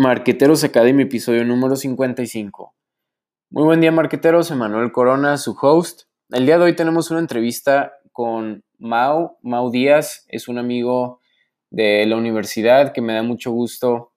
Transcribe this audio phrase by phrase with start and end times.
[0.00, 2.72] Marqueteros Academy, episodio número 55.
[3.50, 4.48] Muy buen día, marqueteros.
[4.52, 6.02] Emanuel Corona, su host.
[6.30, 9.38] El día de hoy tenemos una entrevista con Mau.
[9.42, 11.18] Mau Díaz es un amigo
[11.70, 14.12] de la universidad que me da mucho gusto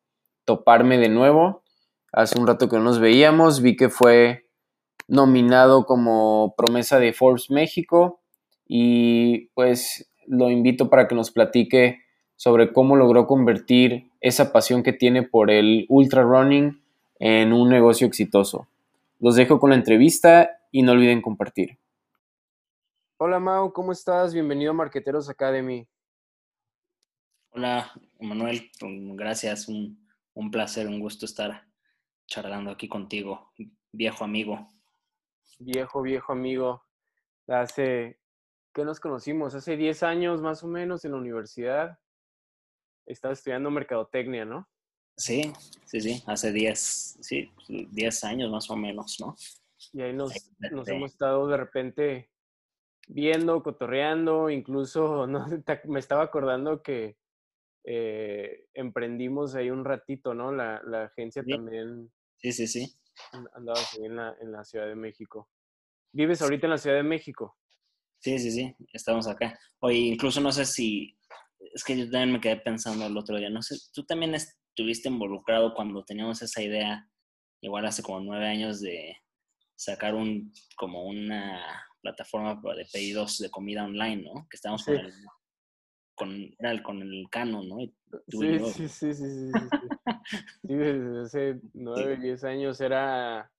[0.46, 1.64] toparme de nuevo.
[2.12, 4.46] Hace un rato que no nos veíamos, vi que fue
[5.08, 8.22] nominado como promesa de Forbes México
[8.68, 12.04] y pues lo invito para que nos platique
[12.42, 16.84] sobre cómo logró convertir esa pasión que tiene por el ultra running
[17.20, 18.68] en un negocio exitoso.
[19.20, 21.78] Los dejo con la entrevista y no olviden compartir.
[23.18, 24.34] Hola Mau, ¿cómo estás?
[24.34, 25.88] Bienvenido a Marqueteros Academy.
[27.52, 30.04] Hola Manuel, gracias, un,
[30.34, 31.68] un placer, un gusto estar
[32.26, 33.52] charlando aquí contigo,
[33.92, 34.68] viejo amigo.
[35.60, 36.84] Viejo, viejo amigo.
[37.46, 38.20] Hace,
[38.74, 39.54] ¿qué nos conocimos?
[39.54, 42.01] Hace 10 años más o menos en la universidad
[43.06, 44.70] estaba estudiando mercadotecnia, ¿no?
[45.18, 45.54] Sí,
[45.86, 46.80] sí, sí, hace 10,
[47.22, 49.36] sí, 10 años más o menos, ¿no?
[49.94, 50.34] Y ahí nos,
[50.72, 52.32] nos hemos estado de repente
[53.08, 55.46] viendo, cotorreando, incluso no,
[55.86, 57.18] me estaba acordando que
[57.84, 60.52] eh, emprendimos ahí un ratito, ¿no?
[60.52, 62.12] La, la agencia también.
[62.38, 62.96] Sí, sí, sí.
[63.54, 65.50] Andaba en la, en la Ciudad de México.
[66.14, 67.58] ¿Vives ahorita en la Ciudad de México?
[68.20, 69.58] Sí, sí, sí, estamos acá.
[69.80, 71.18] Oye, incluso no sé si
[71.74, 75.10] es que yo también me quedé pensando el otro día, no sé, tú también estuviste
[75.10, 77.10] involucrado cuando teníamos esa idea,
[77.62, 79.16] igual hace como nueve años, de
[79.76, 84.48] sacar un, como una plataforma de pedidos de comida online, ¿no?
[84.50, 85.14] Que estábamos con, el,
[86.16, 87.78] con, era el, con el Canon, ¿no?
[87.78, 89.52] sí, sí, sí, sí, sí,
[90.62, 93.52] sí, desde hace nueve, diez años era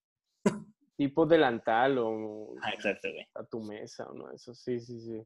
[0.96, 4.30] tipo delantal o ah, exacto, a tu mesa, ¿no?
[4.32, 5.22] Eso sí, sí, sí.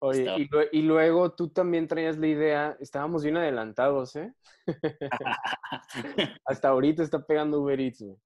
[0.00, 4.34] Oye, y, luego tú también traías la idea, estábamos bien adelantados, ¿eh?
[6.44, 8.16] Hasta ahorita está pegando Uber Eats, güey.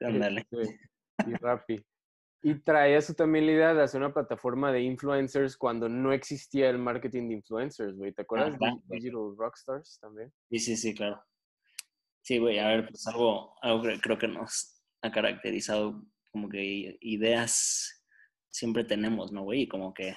[0.00, 0.78] Este,
[1.26, 1.84] y Rappi.
[2.42, 6.68] Y traías tú también la idea de hacer una plataforma de influencers cuando no existía
[6.68, 8.12] el marketing de influencers, güey.
[8.12, 10.30] ¿Te acuerdas de Digital Rockstars también?
[10.50, 11.24] Sí, sí, sí, claro.
[12.20, 16.98] Sí, güey, a ver, pues algo, algo que creo que nos ha caracterizado como que
[17.00, 18.04] ideas
[18.50, 19.62] siempre tenemos, ¿no, güey?
[19.62, 20.14] Y como que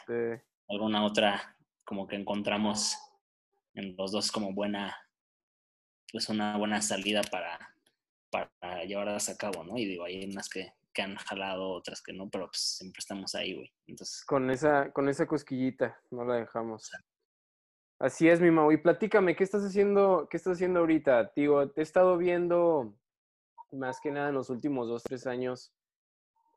[0.69, 2.97] alguna otra como que encontramos
[3.73, 4.95] en los dos como buena,
[6.11, 7.57] pues una buena salida para,
[8.29, 9.77] para llevarlas a cabo, ¿no?
[9.77, 13.35] Y digo, hay unas que, que han jalado, otras que no, pero pues siempre estamos
[13.35, 13.71] ahí, güey.
[13.85, 14.25] Entonces...
[14.25, 16.91] Con esa, con esa cosquillita, no la dejamos.
[17.99, 18.71] Así es, mi Mau.
[18.71, 21.31] Y platícame, ¿qué estás haciendo, qué estás haciendo ahorita?
[21.35, 22.97] Digo, te he estado viendo
[23.71, 25.73] más que nada en los últimos dos, tres años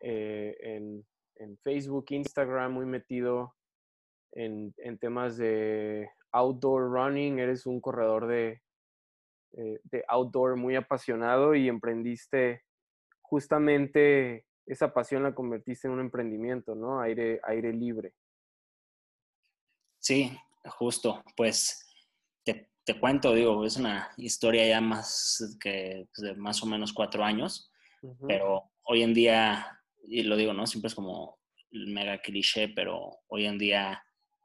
[0.00, 1.06] eh, en,
[1.36, 3.54] en Facebook, Instagram, muy metido
[4.32, 8.62] en, temas de outdoor running, eres un corredor de,
[9.52, 12.62] eh, de outdoor muy apasionado y emprendiste
[13.20, 17.00] justamente esa pasión la convertiste en un emprendimiento, ¿no?
[17.00, 18.14] Aire, aire libre.
[19.98, 21.22] Sí, justo.
[21.36, 21.86] Pues
[22.44, 26.92] te, te cuento, digo, es una historia ya más que pues, de más o menos
[26.92, 27.72] cuatro años,
[28.26, 30.66] pero hoy en día, y lo digo, ¿no?
[30.66, 31.38] Siempre es como
[31.72, 34.02] el mega cliché, pero hoy en día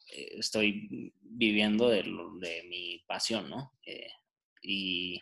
[0.08, 3.74] estoy viviendo de, de, mi pasión, ¿no?
[3.86, 4.08] Eh,
[4.62, 5.22] y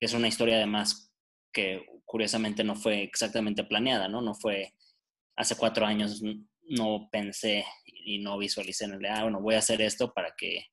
[0.00, 1.12] es una historia además
[1.52, 4.20] que curiosamente no fue exactamente planeada, ¿no?
[4.20, 4.74] No fue
[5.36, 6.22] hace cuatro años,
[6.68, 10.66] no pensé y no visualicé en el, ah, bueno, voy a hacer esto para que,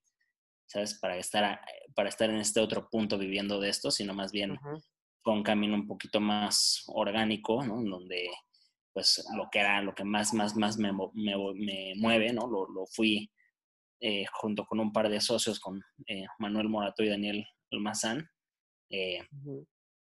[0.65, 0.97] ¿sabes?
[0.99, 1.61] Para estar,
[1.95, 4.57] para estar en este otro punto viviendo de esto, sino más bien
[5.21, 7.81] con un camino un poquito más orgánico, ¿no?
[7.83, 8.29] Donde
[8.93, 12.47] pues lo que era, lo que más, más, más me, me, me mueve, ¿no?
[12.47, 13.31] Lo, lo, fui
[14.03, 18.27] eh, junto con un par de socios, con eh, Manuel Morato y Daniel Almazán,
[18.89, 19.19] eh,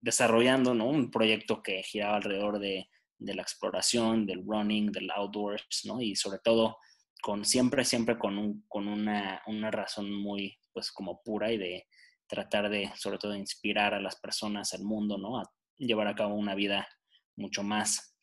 [0.00, 2.88] desarrollando un proyecto que giraba alrededor de,
[3.20, 6.00] la exploración, del running, del outdoors, ¿no?
[6.00, 6.76] y sobre todo
[7.22, 11.86] con siempre, siempre con, un, con una, una, razón muy, pues como pura y de
[12.26, 15.38] tratar de, sobre todo, inspirar a las personas, al mundo, ¿no?
[15.38, 15.44] A
[15.78, 16.88] llevar a cabo una vida
[17.36, 18.16] mucho más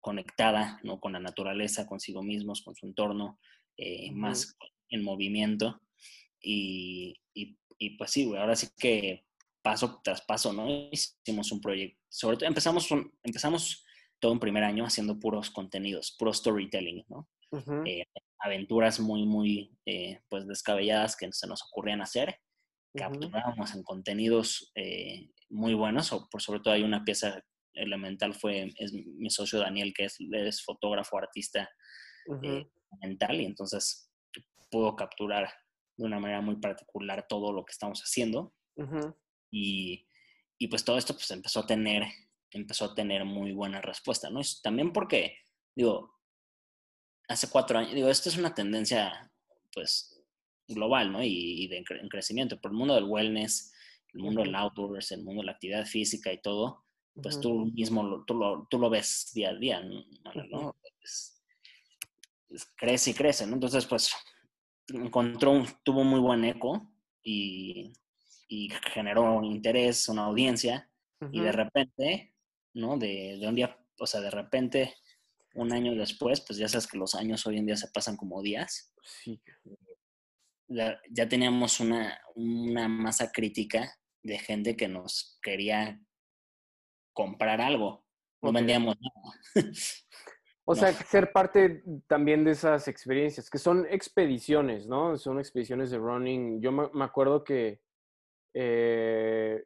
[0.00, 1.00] conectada, ¿no?
[1.00, 3.40] Con la naturaleza, consigo mismos, con su entorno,
[3.76, 4.56] eh, más
[4.88, 5.80] en movimiento.
[6.40, 7.56] Y, y,
[7.96, 9.24] pues sí, güey, ahora sí que
[9.62, 10.68] paso tras paso, ¿no?
[10.90, 12.88] Hicimos un proyecto, sobre todo empezamos,
[13.22, 13.84] empezamos
[14.18, 17.28] todo un primer año haciendo puros contenidos, puro storytelling, ¿no?
[17.86, 18.04] Eh,
[18.38, 22.38] aventuras muy, muy, eh, pues descabelladas que se nos ocurrían hacer.
[22.94, 24.72] Capturábamos en contenidos
[25.48, 27.42] muy buenos, o por sobre todo hay una pieza
[27.74, 31.68] elemental, fue es mi socio Daniel, que es, es fotógrafo, artista,
[32.98, 34.10] mental y entonces
[34.70, 35.52] puedo capturar
[35.96, 38.54] de una manera muy particular todo lo que estamos haciendo.
[39.50, 40.06] y,
[40.58, 42.04] y pues todo esto pues empezó a tener,
[42.50, 44.40] empezó a tener muy buena respuesta, ¿no?
[44.62, 45.36] también porque,
[45.74, 46.20] digo,
[47.28, 49.32] hace cuatro años, digo, esto es una tendencia,
[49.72, 50.22] pues,
[50.66, 51.22] global, ¿no?
[51.22, 53.72] Y, de en crecimiento, por el mundo del wellness,
[54.12, 56.84] el mundo del outdoors, el mundo de la actividad física y todo,
[57.22, 60.74] pues tú mismo lo, tú, lo, tú lo ves día a día, ¿no?
[62.76, 63.54] Crece y crece, ¿no?
[63.54, 64.12] Entonces, pues,
[64.88, 66.92] encontró, tuvo muy buen eco
[67.22, 67.92] y,
[68.48, 70.90] y generó interés, una audiencia,
[71.32, 72.34] y de repente,
[72.72, 72.96] ¿no?
[72.96, 74.94] De, de, un día, o sea, de repente,
[75.54, 78.42] un año después, pues ya sabes que los años hoy en día se pasan como
[78.42, 78.94] días.
[79.02, 79.40] Sí.
[80.68, 86.00] Ya, ya teníamos una, una masa crítica de gente que nos quería
[87.12, 88.04] comprar algo.
[88.40, 89.40] No vendíamos nada.
[90.70, 95.16] O sea, ser parte también de esas experiencias, que son expediciones, ¿no?
[95.16, 96.60] Son expediciones de running.
[96.60, 97.80] Yo me, acuerdo que,
[98.54, 99.64] eh,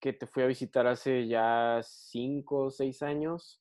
[0.00, 3.60] que te fui a visitar hace ya cinco o seis años.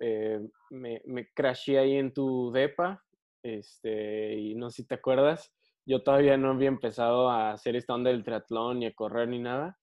[0.00, 0.40] Eh,
[0.70, 3.04] me, me crashé ahí en tu depa,
[3.42, 5.52] este, y no sé si te acuerdas,
[5.84, 9.40] yo todavía no había empezado a hacer esta onda del triatlón ni a correr ni
[9.40, 9.78] nada.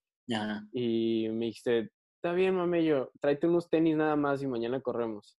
[0.71, 5.38] Y me dijiste, está bien, mamello, tráete unos tenis nada más y mañana corremos.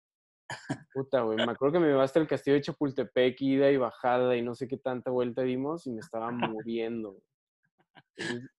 [0.92, 4.42] Puta, güey, me acuerdo que me llevaste al castillo de Chapultepec, ida y bajada y
[4.42, 7.16] no sé qué tanta vuelta dimos y me estaba moviendo.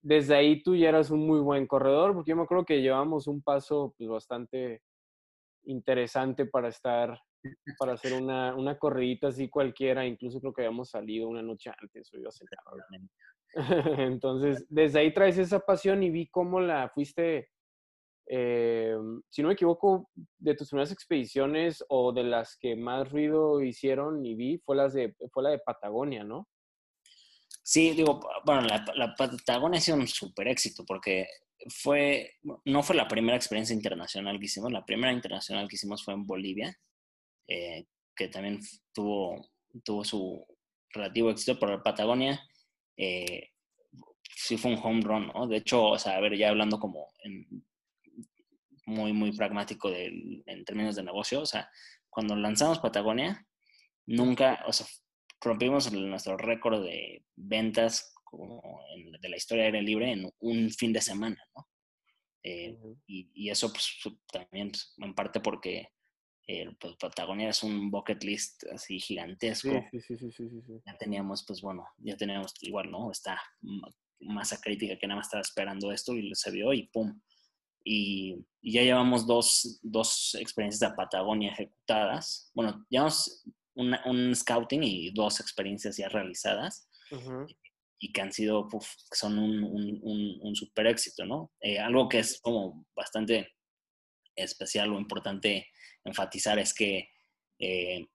[0.01, 3.27] Desde ahí tú ya eras un muy buen corredor, porque yo me acuerdo que llevamos
[3.27, 4.81] un paso pues, bastante
[5.65, 7.21] interesante para estar,
[7.77, 12.11] para hacer una, una corridita así cualquiera, incluso creo que habíamos salido una noche antes
[12.13, 12.59] o iba a cenar.
[13.99, 17.50] Entonces, desde ahí traes esa pasión y vi cómo la fuiste
[18.33, 18.95] eh,
[19.29, 24.25] si no me equivoco, de tus primeras expediciones o de las que más ruido hicieron
[24.25, 26.47] y vi, fue, las de, fue la de Patagonia, ¿no?
[27.61, 31.27] Sí, digo, bueno, la, Patagonia ha sido un súper éxito porque
[31.67, 36.13] fue, no fue la primera experiencia internacional que hicimos, la primera internacional que hicimos fue
[36.13, 36.73] en Bolivia,
[37.49, 37.85] eh,
[38.15, 38.61] que también
[38.93, 39.45] tuvo,
[39.83, 40.47] tuvo su
[40.93, 42.41] relativo éxito, pero la Patagonia
[42.95, 43.49] eh,
[44.33, 45.47] sí fue un home run, ¿no?
[45.47, 47.65] De hecho, o sea, a ver, ya hablando como en
[48.85, 51.41] muy, muy pragmático de, en términos de negocio.
[51.41, 51.69] O sea,
[52.09, 53.45] cuando lanzamos Patagonia,
[54.05, 54.87] nunca, o sea,
[55.39, 58.81] rompimos nuestro récord de ventas como
[59.19, 61.67] de la historia aérea libre en un fin de semana, ¿no?
[62.43, 62.75] Eh,
[63.05, 63.99] y, eso pues,
[64.31, 65.89] también pues, en parte porque
[66.47, 69.69] eh, pues, Patagonia es un bucket list así gigantesco.
[69.91, 70.49] Sí, sí, sí,
[70.85, 73.11] ya teníamos, pues bueno, ya teníamos igual, ¿no?
[73.11, 73.39] Esta
[74.21, 77.19] masa crítica que nada más estaba esperando esto y se vio y ¡pum!
[77.83, 82.51] Y, ya llevamos dos, dos, experiencias de Patagonia ejecutadas.
[82.53, 83.43] Bueno, llevamos
[83.73, 86.87] un scouting y dos experiencias ya realizadas
[88.03, 88.67] y que han sido,
[89.11, 91.51] son un, un, un, super éxito, ¿no?
[91.59, 93.53] Eh, algo que es como bastante
[94.35, 95.67] especial o importante
[96.03, 97.09] enfatizar es que
[97.59, 98.07] eh,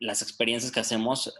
[0.00, 1.34] las experiencias que hacemos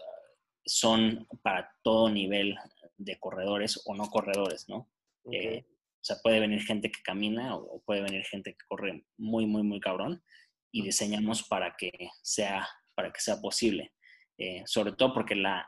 [0.63, 2.55] son para todo nivel
[2.97, 4.87] de corredores o no corredores, ¿no?
[5.31, 5.65] Eh,
[6.01, 9.63] o sea, puede venir gente que camina o puede venir gente que corre muy, muy,
[9.63, 10.23] muy cabrón
[10.71, 11.91] y diseñamos para que
[12.21, 13.93] sea, para que sea posible.
[14.37, 15.67] Eh, sobre todo porque la,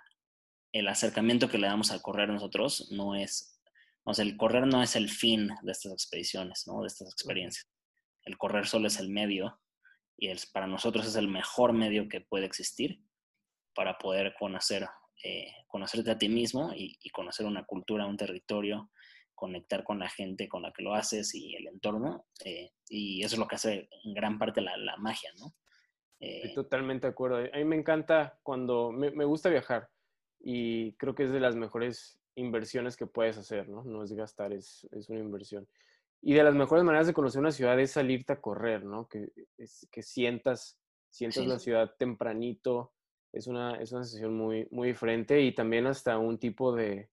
[0.72, 3.60] el acercamiento que le damos al correr nosotros no es,
[4.04, 6.82] o sea, el correr no es el fin de estas expediciones, ¿no?
[6.82, 7.68] De estas experiencias.
[8.24, 9.60] El correr solo es el medio
[10.18, 13.02] y es, para nosotros es el mejor medio que puede existir
[13.76, 14.88] para poder conocer,
[15.24, 18.92] eh, conocerte a ti mismo y, y, conocer una cultura, un territorio,
[19.42, 22.28] conectar con la gente con la que lo haces y el entorno.
[22.46, 25.56] Eh, y eso es lo que hace en gran parte la, la magia, ¿no?
[26.20, 27.38] Estoy eh, totalmente de acuerdo.
[27.38, 29.90] A mí me encanta cuando me, me, gusta viajar
[30.40, 33.84] y creo que es de las mejores inversiones que puedes hacer, ¿no?
[33.84, 35.68] No es gastar, es, es una inversión.
[36.22, 39.08] Y de las mejores maneras de conocer una ciudad es salirte a correr, ¿no?
[39.08, 40.78] Que, es, que sientas,
[41.10, 42.94] sientas la ciudad tempranito.
[43.34, 47.10] Es una, es una sensación muy, muy diferente y también hasta un tipo de,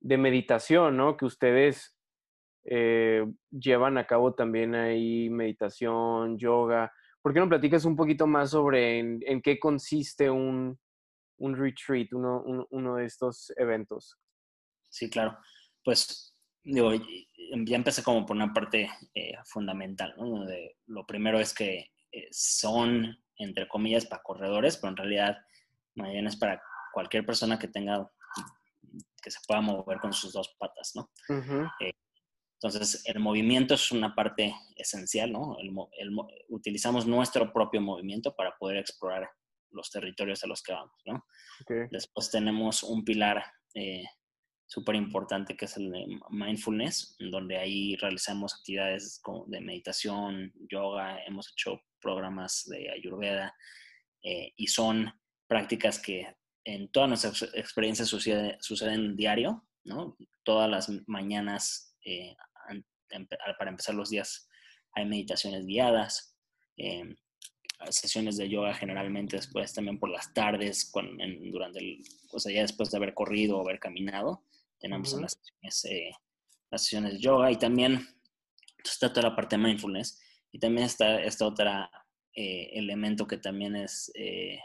[0.00, 1.16] de meditación, ¿no?
[1.16, 1.96] Que ustedes
[2.64, 6.92] eh, llevan a cabo también ahí meditación, yoga.
[7.22, 10.78] ¿Por qué no platicas un poquito más sobre en, qué consiste un,
[11.38, 14.18] un retreat, uno, uno, de estos eventos?
[14.88, 15.38] Sí, claro.
[15.84, 20.44] Pues digo, ya empecé como por una parte eh, fundamental, ¿no?
[20.86, 25.38] lo primero es que eh, son, entre comillas, para corredores, pero en realidad
[25.94, 26.60] mañana es para
[26.92, 28.10] cualquier persona que tenga
[29.26, 31.10] que se pueda mover con sus dos patas, ¿no?
[31.80, 31.92] Eh,
[32.62, 35.56] entonces, el movimiento es una parte esencial, ¿no?
[36.48, 39.28] utilizamos nuestro propio movimiento para poder explorar
[39.72, 41.26] los territorios a los que vamos, ¿no?
[41.90, 44.04] Después tenemos un pilar eh,
[44.64, 51.50] súper importante que es el de mindfulness, donde ahí realizamos actividades de meditación, yoga, hemos
[51.50, 53.52] hecho programas de ayurveda
[54.22, 55.12] eh, y son
[55.48, 56.36] prácticas que
[56.66, 60.16] en todas nuestras experiencias suceden diario, ¿no?
[60.42, 62.36] Todas las mañanas eh,
[63.58, 64.48] para empezar los días
[64.92, 66.36] hay meditaciones guiadas,
[66.76, 67.14] eh,
[67.90, 70.90] sesiones de yoga generalmente después también por las tardes,
[71.52, 74.42] durante el, o sea, ya después de haber corrido o haber caminado,
[74.80, 76.10] tenemos las, sesiones, eh,
[76.70, 78.06] las sesiones de yoga y también
[78.84, 80.20] está toda la parte de mindfulness
[80.50, 81.70] y también está este otro
[82.34, 84.58] eh, elemento que también es, eh,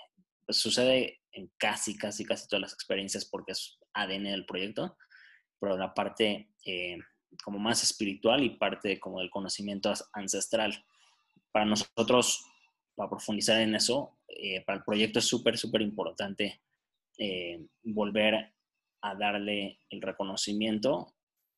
[0.46, 4.98] pues sucede en casi, casi, casi todas las experiencias porque es ADN del proyecto,
[5.60, 6.50] pero la parte
[7.44, 10.86] como más espiritual y parte como del conocimiento ancestral.
[11.52, 12.46] Para nosotros,
[12.96, 14.20] para profundizar en eso,
[14.66, 16.62] para el proyecto es súper, súper importante
[17.84, 18.54] volver
[19.02, 21.14] a darle el reconocimiento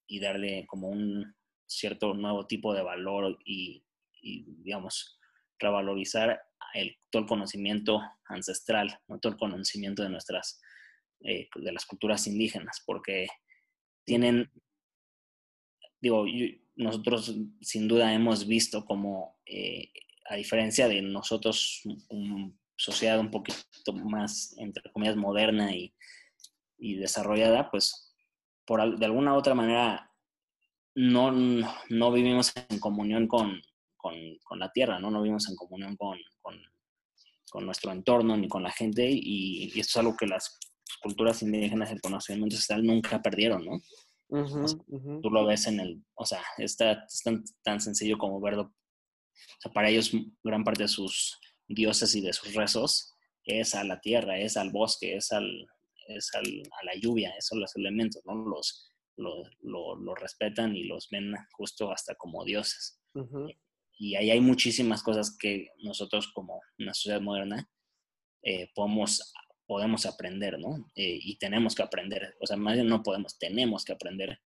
[0.08, 3.84] y darle como un cierto nuevo tipo de valor y,
[4.22, 5.20] digamos,
[5.60, 6.42] revalorizar
[6.74, 10.62] el, todo el conocimiento ancestral, todo el conocimiento de nuestras,
[11.22, 13.28] eh, de las culturas indígenas, porque
[14.06, 14.52] tienen,
[16.02, 16.26] digo,
[16.76, 19.92] nosotros sin duda hemos visto como, eh,
[20.30, 25.94] a diferencia de nosotros, una sociedad un poquito más, entre comillas, moderna y
[26.84, 28.14] y desarrollada, pues
[28.66, 30.12] por, de alguna u otra manera
[30.96, 31.32] no,
[31.90, 33.62] no vivimos en comunión con,
[34.04, 35.10] con, la tierra, ¿no?
[35.10, 39.98] No vivimos en comunión con, con, nuestro entorno ni con la gente y, esto es
[39.98, 40.60] algo que las
[41.02, 43.80] culturas indígenas, el conocimiento ancestral nunca perdieron, ¿no?
[45.22, 48.64] Tú lo ves en el, o sea, está, es tan, tan, sencillo como verlo.
[48.64, 50.12] O sea, para ellos
[50.44, 53.14] gran parte de sus dioses y de sus rezos
[53.46, 55.68] es a la tierra, es al bosque, es al,
[56.08, 56.42] es a
[56.86, 58.34] la lluvia, esos son los elementos, ¿no?
[58.34, 63.00] Los, los, respetan y los ven justo hasta como dioses.
[63.98, 67.70] Y ahí hay muchísimas cosas que nosotros como una sociedad moderna
[68.42, 69.34] eh, podemos,
[69.66, 70.90] podemos aprender, ¿no?
[70.96, 74.40] Eh, y tenemos que aprender, o sea, más bien no podemos, tenemos que aprender.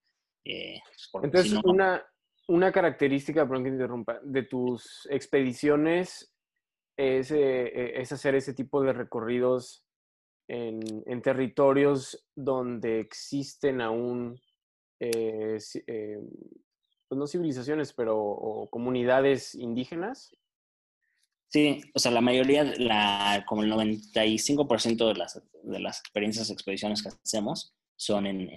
[0.46, 0.80] Eh,
[1.24, 2.04] Entonces, una,
[2.48, 6.34] una característica, perdón que interrumpa, de tus expediciones
[6.98, 9.86] es, es hacer ese tipo de recorridos
[10.48, 14.40] en, territorios donde existen aún,
[15.00, 16.20] eh, eh,
[17.07, 20.35] pues no civilizaciones, pero comunidades indígenas?
[21.50, 27.01] Sí, o sea, la mayoría, la, como el 95% de las, de las experiencias, expediciones
[27.01, 28.50] que hacemos son en,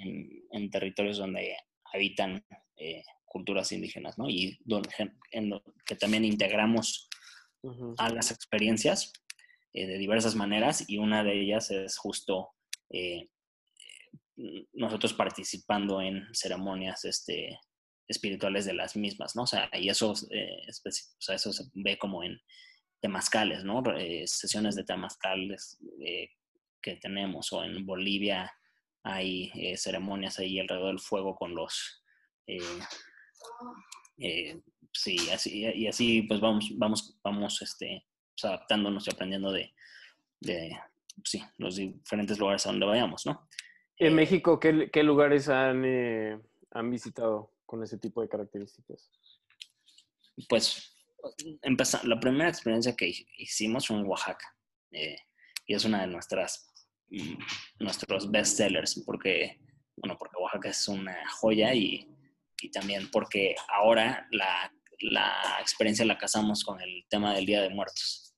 [0.51, 1.57] en, territorios donde
[1.93, 2.45] habitan
[2.77, 4.29] eh, culturas indígenas, ¿no?
[4.29, 4.91] Y donde,
[5.31, 5.53] en
[5.87, 7.09] que también integramos
[7.99, 9.13] a las experiencias
[9.73, 12.51] eh, de diversas maneras y una de ellas es justo
[12.91, 13.29] eh,
[14.73, 17.59] nosotros participando en ceremonias este,
[18.09, 19.43] espirituales de las mismas, ¿no?
[19.43, 22.41] O sea, y eso, eh, eso se ve como en
[23.01, 23.85] temazcales, ¿no?
[24.25, 25.79] sesiones de temazcales
[26.83, 28.53] que tenemos, o en Bolivia
[29.05, 32.03] hay ceremonias ahí alrededor del fuego con los...
[34.93, 38.05] sí, así, y así pues vamos, vamos, vamos, este,
[38.39, 39.73] pues, adaptándonos y aprendiendo de,
[41.25, 43.49] sí, los diferentes lugares a donde vayamos, ¿no?
[43.97, 46.39] En eh, México, ¿qué, lugares han, eh,
[46.71, 49.11] han visitado con ese tipo de características?
[50.49, 50.97] Pues
[52.05, 54.57] la primera experiencia que hicimos fue en Oaxaca.
[54.93, 55.19] Eh,
[55.67, 56.67] y es una de nuestras
[57.11, 57.35] mm,
[57.81, 59.61] nuestros best sellers porque
[59.95, 62.09] bueno porque Oaxaca es una joya y,
[62.63, 67.69] y también porque ahora la, la, experiencia la casamos con el tema del Día de
[67.69, 68.29] Muertos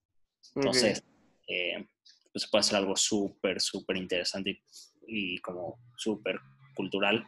[0.54, 1.04] entonces,
[1.46, 1.87] eh,
[2.32, 4.62] pues puede ser algo súper, súper interesante
[5.06, 6.38] y, como súper
[6.75, 7.26] cultural.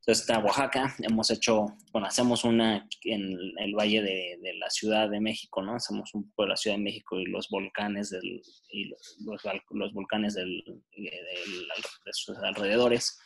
[0.00, 5.20] Entonces está Oaxaca, hemos hecho, bueno, hacemos una en el valle de, la Ciudad de
[5.20, 5.74] México, ¿no?
[5.74, 8.40] Hacemos un poco de la Ciudad de México y los volcanes del,
[8.70, 10.64] y los, volcanes del,
[10.96, 13.18] de sus alrededores.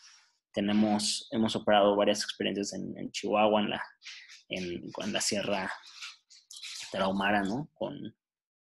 [0.52, 3.82] Tenemos, hemos operado varias experiencias en, Chihuahua, en la,
[4.48, 5.72] en, la Sierra
[6.90, 7.70] Tarahumara, ¿no?
[7.74, 8.16] Con,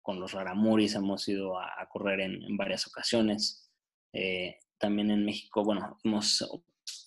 [0.02, 3.72] con los Raramuris hemos ido a, correr en, varias ocasiones.
[4.12, 6.44] Eh, también en México, bueno, hemos,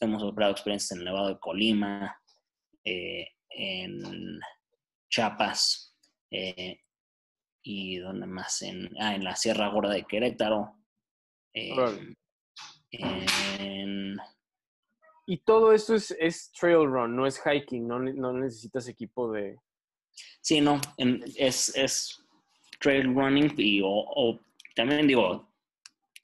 [0.00, 2.20] hemos operado experiencias en el Nevado de Colima,
[2.84, 4.40] eh, en
[5.10, 5.94] Chiapas,
[6.30, 6.80] eh,
[7.62, 10.76] y donde más, en, ah, en la Sierra Gorda de Querétaro.
[15.28, 19.58] Y todo esto es, es, trail run, no es hiking, no, no necesitas equipo de...
[20.40, 20.80] Sí, no,
[21.36, 22.24] es, es
[22.78, 24.38] trail running y o,
[24.76, 25.52] también digo,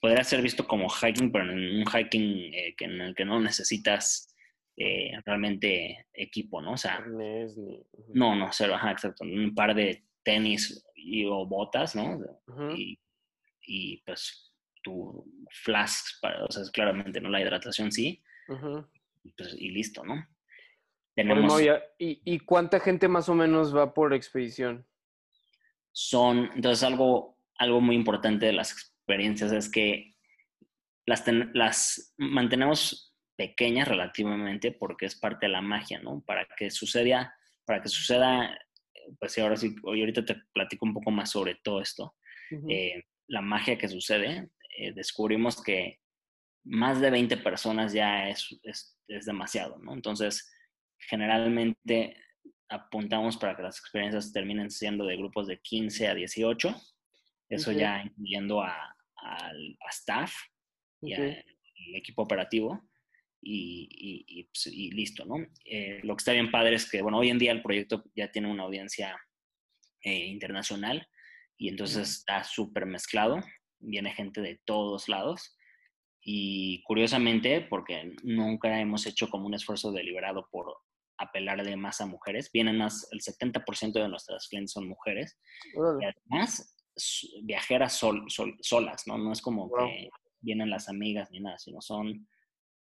[0.03, 4.35] podría ser visto como hiking, pero en un hiking eh, en el que no necesitas
[4.75, 6.73] eh, realmente equipo, ¿no?
[6.73, 6.99] O sea,
[8.13, 9.23] no, no, cero, ajá, exacto.
[9.23, 12.19] Un par de tenis y, o botas, ¿no?
[12.75, 12.99] y,
[13.61, 15.25] y, pues tu
[15.63, 17.29] flask, para, o sea, claramente, ¿no?
[17.29, 18.21] La hidratación sí.
[19.37, 20.27] pues, y listo, ¿no?
[21.15, 21.61] Tenemos...
[21.97, 24.85] ¿Y, ¿Y cuánta gente más o menos va por expedición?
[25.93, 30.13] Son, entonces, algo, algo muy importante de las experiencias es que
[31.05, 36.23] las, las mantenemos pequeñas relativamente porque es parte de la magia, ¿no?
[36.25, 38.57] Para que suceda, para que suceda,
[39.19, 42.15] pues ahora sí, hoy ahorita te platico un poco más sobre todo esto.
[42.69, 45.99] Eh, la magia que sucede, eh, descubrimos que
[46.65, 49.93] más de 20 personas ya es, es, es, demasiado, ¿no?
[49.93, 50.53] Entonces,
[50.99, 52.15] generalmente
[52.69, 56.75] apuntamos para que las experiencias terminen siendo de grupos de 15 a 18,
[57.49, 58.92] eso ya incluyendo a,
[59.23, 59.51] a,
[59.91, 60.33] staff
[61.01, 61.43] y al
[61.95, 62.81] equipo operativo.
[63.45, 65.35] Y, pues, y, listo, ¿no?
[65.65, 68.31] Eh, lo que está bien padre es que, bueno, hoy en día el proyecto ya
[68.31, 69.17] tiene una audiencia
[70.01, 71.05] eh, internacional
[71.57, 73.41] y entonces está súper mezclado,
[73.79, 75.57] viene gente de todos lados
[76.21, 80.73] y curiosamente, porque nunca hemos hecho como un esfuerzo deliberado por
[81.17, 85.37] apelarle más a mujeres, vienen más, el 70% de nuestras clientes son mujeres
[85.73, 86.72] y además
[87.43, 88.25] viajeras sol,
[88.61, 89.17] solas, ¿no?
[89.17, 90.09] No es como que
[90.39, 92.27] vienen las amigas ni nada, sino son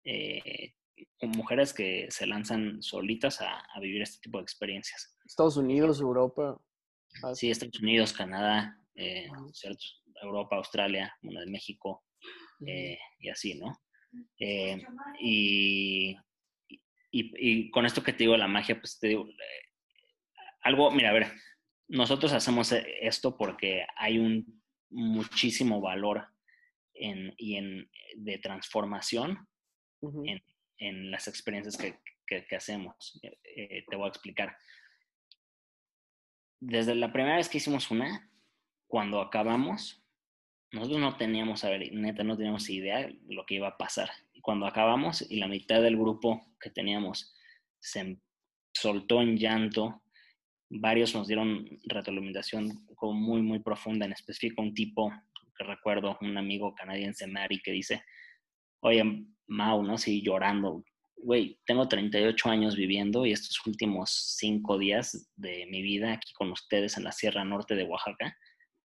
[0.04, 0.74] eh,
[1.22, 5.18] mujeres que se lanzan solitas a, vivir este tipo de experiencias.
[5.26, 6.60] Estados Unidos, Europa.
[7.34, 9.28] Sí, Estados Unidos, Canadá, eh,
[10.22, 12.04] Europa, Australia, de México
[12.66, 13.78] eh, y así, ¿no?
[15.20, 16.16] y,
[17.12, 19.28] y, con esto que te digo, la magia, pues te digo,
[20.62, 21.32] algo, mira, a ver,
[21.88, 26.27] nosotros hacemos esto porque hay un muchísimo valor
[26.94, 29.48] en, y en, de transformación
[30.01, 30.41] en,
[30.77, 33.20] en, las experiencias que, que, hacemos.
[33.24, 34.58] Eh, te voy a explicar.
[36.60, 38.30] Desde la primera vez que hicimos una,
[38.88, 40.04] cuando acabamos,
[40.71, 44.10] nosotros no teníamos, a ver, neta, no teníamos idea lo que iba a pasar.
[44.41, 47.34] Cuando acabamos y la mitad del grupo que teníamos
[47.80, 48.17] se
[48.73, 50.02] soltó en llanto,
[50.69, 55.12] varios nos dieron retroalimentación muy, muy profunda, en específico un tipo
[55.58, 58.03] que recuerdo, un amigo canadiense, Mary, que dice,
[58.82, 59.03] oye,
[59.47, 59.97] Mau, ¿no?
[59.97, 60.84] Sí, llorando,
[61.15, 66.51] güey, tengo 38 años viviendo y estos últimos cinco días de mi vida aquí con
[66.51, 68.38] ustedes en la Sierra Norte de Oaxaca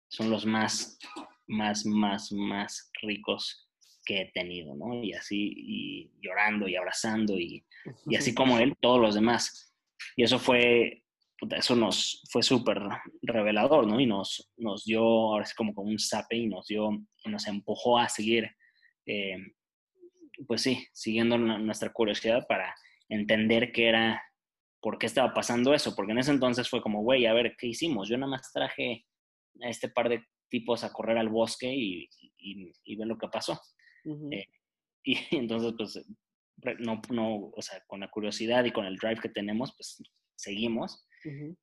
[0.08, 0.98] son los más,
[1.46, 3.68] más, más, más ricos
[4.04, 5.02] que he tenido, ¿no?
[5.02, 7.64] Y así, y llorando y abrazando y,
[8.06, 9.74] y así como él, todos los demás.
[10.16, 11.04] Y eso fue
[11.56, 12.80] eso nos fue súper
[13.22, 14.00] revelador, ¿no?
[14.00, 16.90] Y nos, nos dio, ahora sí como, como un sape y nos dio,
[17.24, 18.50] y nos empujó a seguir,
[19.06, 19.36] eh,
[20.46, 22.74] pues sí, siguiendo nuestra curiosidad para
[23.08, 24.22] entender qué era,
[24.80, 27.68] por qué estaba pasando eso, porque en ese entonces fue como, güey, a ver, ¿qué
[27.68, 28.08] hicimos?
[28.08, 29.06] Yo nada más traje
[29.62, 33.28] a este par de tipos a correr al bosque y, y, y ver lo que
[33.28, 33.60] pasó.
[34.30, 34.46] Eh,
[35.04, 36.04] y entonces, pues,
[36.80, 40.02] no, no, o sea, con la curiosidad y con el drive que tenemos, pues
[40.36, 41.07] seguimos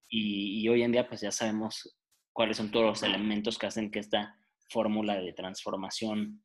[0.10, 1.98] y, hoy en día pues ya sabemos
[2.34, 4.36] cuáles son todos los elementos que hacen que esta
[4.70, 6.44] fórmula de transformación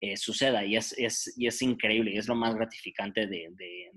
[0.00, 3.90] eh, suceda y es, es, y es increíble y es lo más gratificante de, de,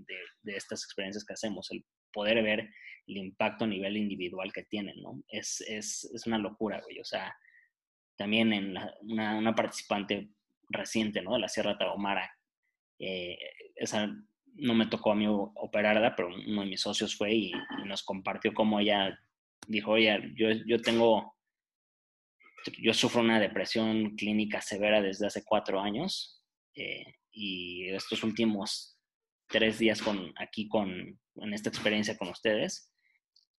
[0.43, 2.69] de, estas experiencias que hacemos, el poder ver
[3.07, 5.23] el impacto a nivel individual que tienen, ¿no?
[5.27, 6.99] Es, es, es una locura, güey.
[6.99, 7.35] O sea,
[8.17, 10.29] también en una, una, participante
[10.69, 11.33] reciente, ¿no?
[11.33, 12.31] De la Sierra Tarahumara,
[12.99, 13.37] eh,
[13.75, 14.09] esa
[14.57, 17.51] no me tocó a mí operarla, pero uno de mis socios fue y,
[17.85, 19.17] nos compartió cómo ella
[19.67, 21.35] dijo, oye, yo, yo tengo,
[22.79, 26.43] yo sufro una depresión clínica severa desde hace cuatro años
[26.75, 28.97] eh, y estos últimos
[29.47, 32.91] tres días con, aquí con, en esta experiencia con ustedes,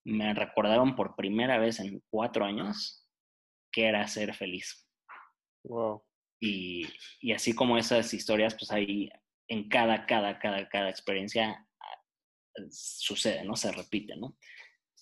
[0.04, 3.08] me recordaron por primera vez en cuatro años
[3.72, 4.88] que era ser feliz.
[5.64, 6.04] Wow.
[6.40, 6.88] Y,
[7.20, 9.10] y así como esas historias, pues hay,
[9.48, 13.56] en cada, cada, cada, cada experiencia ah, sucede, ¿no?
[13.56, 14.36] Se repite, ¿no?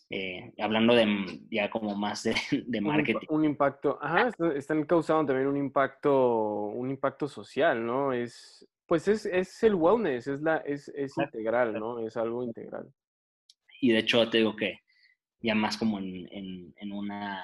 [0.10, 2.36] Eh, hablando de ya como más de,
[2.68, 3.26] de marketing.
[3.30, 8.14] Un, impacto, ajá, están causando también un impacto, un impacto social, ¿no?
[8.14, 12.00] Es, pues es, es el wellness, es, la, es, es integral, ¿no?
[12.00, 12.94] Es algo integral.
[13.82, 14.82] Y de hecho te digo que
[15.42, 17.44] ya más como en, en, en una,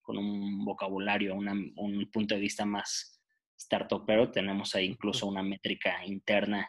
[0.00, 3.15] con un vocabulario, una, un punto de vista más
[3.56, 6.68] startup, pero tenemos ahí incluso una métrica interna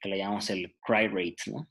[0.00, 1.68] que le llamamos el cry rate, ¿no?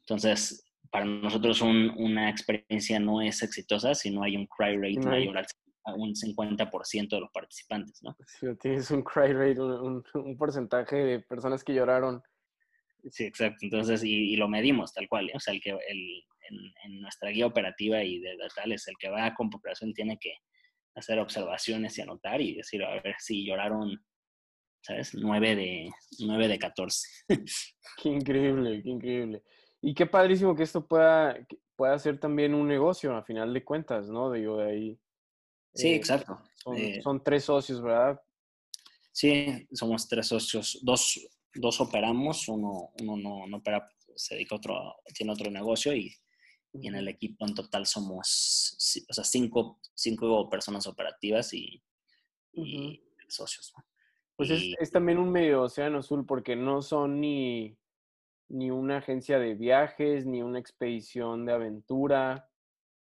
[0.00, 5.38] entonces, para nosotros una experiencia no es exitosa si no hay un cry rate mayor
[5.38, 5.46] al
[5.94, 8.16] un 50% de los participantes, ¿no?
[8.26, 10.02] Sí, tienes un cry rate, un,
[10.36, 12.22] porcentaje de personas que lloraron.
[13.10, 13.58] Sí, exacto.
[13.62, 15.28] Entonces, y, lo medimos tal cual.
[15.28, 15.32] ¿eh?
[15.34, 16.24] O sea, el que el,
[16.84, 20.34] en, nuestra guía operativa y de, tal es el que va con operación tiene que
[20.96, 24.02] hacer observaciones y anotar y decir, a ver si lloraron,
[24.82, 25.14] ¿sabes?
[25.14, 27.08] 9 de, 9 de 14.
[28.02, 29.42] qué increíble, qué increíble.
[29.82, 31.36] Y qué padrísimo que esto pueda,
[31.76, 34.32] pueda ser también un negocio a final de cuentas, ¿no?
[34.32, 35.00] Digo, de ahí.
[35.74, 36.42] Sí, eh, exacto.
[36.74, 38.20] Eh son, tres socios, ¿verdad?
[39.12, 40.80] Sí, somos tres socios.
[40.82, 45.94] Dos, dos operamos, uno, uno no, no opera, se dedica a otro, tiene otro negocio
[45.94, 46.12] y
[46.80, 51.82] y en el equipo en total somos, o sea, cinco, cinco personas operativas y,
[53.28, 53.74] socios.
[54.36, 57.76] Pues es, también un medio océano azul porque no son ni,
[58.48, 62.48] ni una agencia de viajes, ni una expedición de aventura.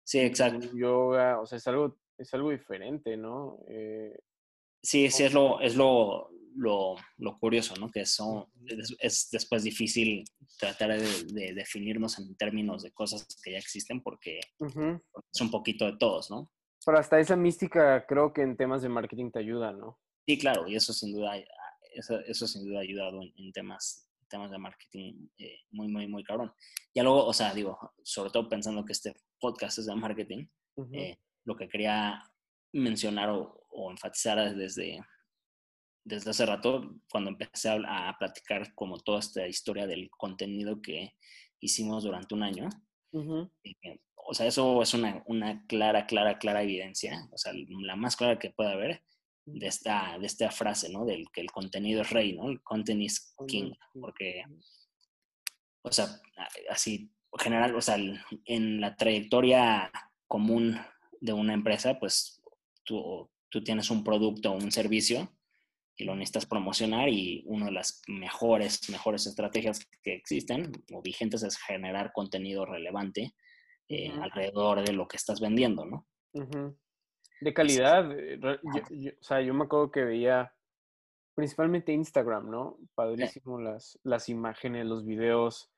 [0.03, 0.67] Sí, exacto.
[0.73, 3.59] Yoga, o sea, es algo, es algo diferente, ¿no?
[3.67, 4.17] Eh,
[4.81, 7.91] sí, sí, es lo, es lo, lo, lo curioso, ¿no?
[7.91, 8.45] Que son,
[8.99, 10.23] es, después difícil
[10.59, 15.97] tratar de, definirnos en términos de cosas que ya existen porque, es un poquito de
[15.97, 16.51] todos, ¿no?
[16.85, 19.99] Pero hasta esa mística creo que en temas de marketing te ayuda, ¿no?
[20.25, 21.33] Sí, claro, y eso sin duda,
[21.93, 26.23] eso, eso sin duda ha ayudado en, temas, temas de marketing eh, muy, muy, muy
[26.23, 26.53] cabrón.
[26.93, 30.47] Ya luego, o sea, digo, sobre todo pensando que este podcast es de marketing,
[30.93, 32.21] eh, lo que quería
[32.73, 34.99] mencionar o, o enfatizar desde,
[36.05, 41.13] desde hace rato, cuando empecé a, platicar como toda esta historia del contenido que
[41.59, 42.69] hicimos durante un año,
[43.13, 48.15] eh, o sea, eso es una, una, clara, clara, clara evidencia, o sea, la más
[48.15, 49.03] clara que puede haber
[49.45, 51.05] de esta, de esta frase, ¿no?
[51.05, 52.49] Del que el contenido es rey, ¿no?
[52.49, 54.43] El content is king, porque,
[55.83, 56.07] o sea,
[56.69, 57.97] así, general, o sea,
[58.45, 59.91] en la trayectoria
[60.27, 60.77] común
[61.19, 62.41] de una empresa, pues
[62.83, 65.29] tú, tú tienes un producto o un servicio
[65.95, 71.43] y lo necesitas promocionar y una de las mejores, mejores estrategias que existen o vigentes
[71.43, 73.35] es generar contenido relevante
[73.89, 76.07] eh, alrededor de lo que estás vendiendo, ¿no?
[77.41, 78.11] De calidad.
[78.17, 80.53] Eh, o sea, yo me acuerdo que veía
[81.35, 82.77] principalmente Instagram, ¿no?
[82.95, 85.71] Padrísimo las, las imágenes, los videos.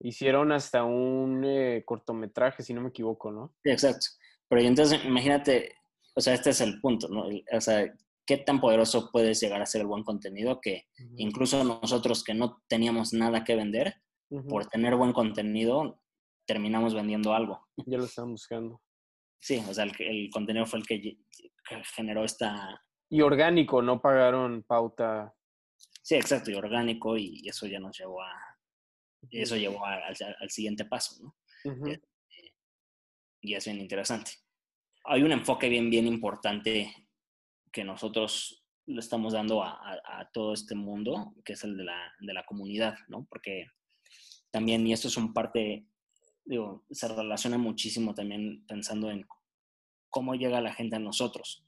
[0.00, 3.52] Hicieron hasta un eh, cortometraje, si no me equivoco, ¿no?
[3.64, 4.06] exacto.
[4.48, 5.74] Pero entonces, imagínate,
[6.14, 7.26] o sea, este es el punto, ¿no?
[7.52, 7.92] O sea,
[8.28, 10.86] qué tan poderoso puedes llegar a ser el buen contenido que
[11.16, 13.94] incluso nosotros que no teníamos nada que vender,
[14.50, 16.02] por tener buen contenido,
[16.46, 17.66] terminamos vendiendo algo.
[17.86, 18.82] Ya lo estaban buscando.
[19.40, 21.16] Sí, o sea, el, contenido fue el que,
[21.96, 22.84] generó esta...
[23.08, 25.34] Y orgánico, no pagaron pauta.
[26.02, 28.30] Sí, exacto, y orgánico, y, eso ya nos llevó a...
[29.30, 31.34] Eso llevó al, siguiente paso, ¿no?
[31.90, 32.02] Eh,
[33.40, 34.32] y es bien interesante.
[35.04, 37.07] Hay un enfoque bien, bien importante
[37.72, 42.32] que nosotros le estamos dando a, todo este mundo, que es el de la, de
[42.32, 43.26] la, comunidad, ¿no?
[43.28, 43.66] Porque
[44.50, 45.86] también, y esto es un parte,
[46.44, 49.26] digo, se relaciona muchísimo también pensando en
[50.08, 51.66] cómo llega la gente a nosotros.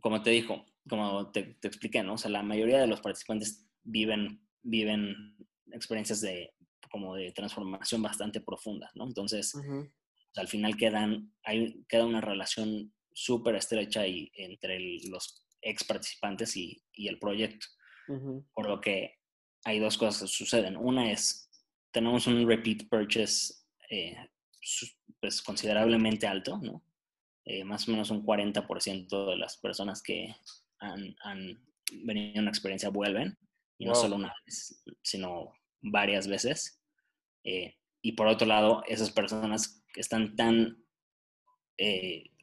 [0.00, 2.14] Como te dijo, como te, expliqué, ¿no?
[2.14, 5.36] O sea, la mayoría de los participantes viven, viven
[5.72, 6.52] experiencias de
[6.90, 9.04] como de transformación bastante profundas, ¿no?
[9.04, 9.52] Entonces,
[10.36, 16.82] al final quedan, hay, queda una relación súper estrecha y, entre los ex participantes y,
[16.96, 17.66] el proyecto.
[18.52, 19.18] Por lo que
[19.64, 20.76] hay dos cosas que suceden.
[20.76, 21.50] Una es,
[21.90, 23.54] tenemos un repeat purchase
[23.88, 24.16] eh,
[25.20, 26.84] pues considerablemente alto, ¿no?
[27.46, 30.34] Eh, más o menos un 40% de las personas que
[30.80, 31.16] han,
[31.92, 33.38] venido a una experiencia vuelven,
[33.78, 36.82] y no solo una vez, sino varias veces.
[37.44, 40.84] Eh, y por otro lado, esas personas que están tan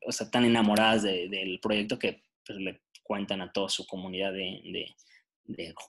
[0.05, 4.95] o sea, tan enamoradas del proyecto que pues, le cuentan a toda su comunidad de,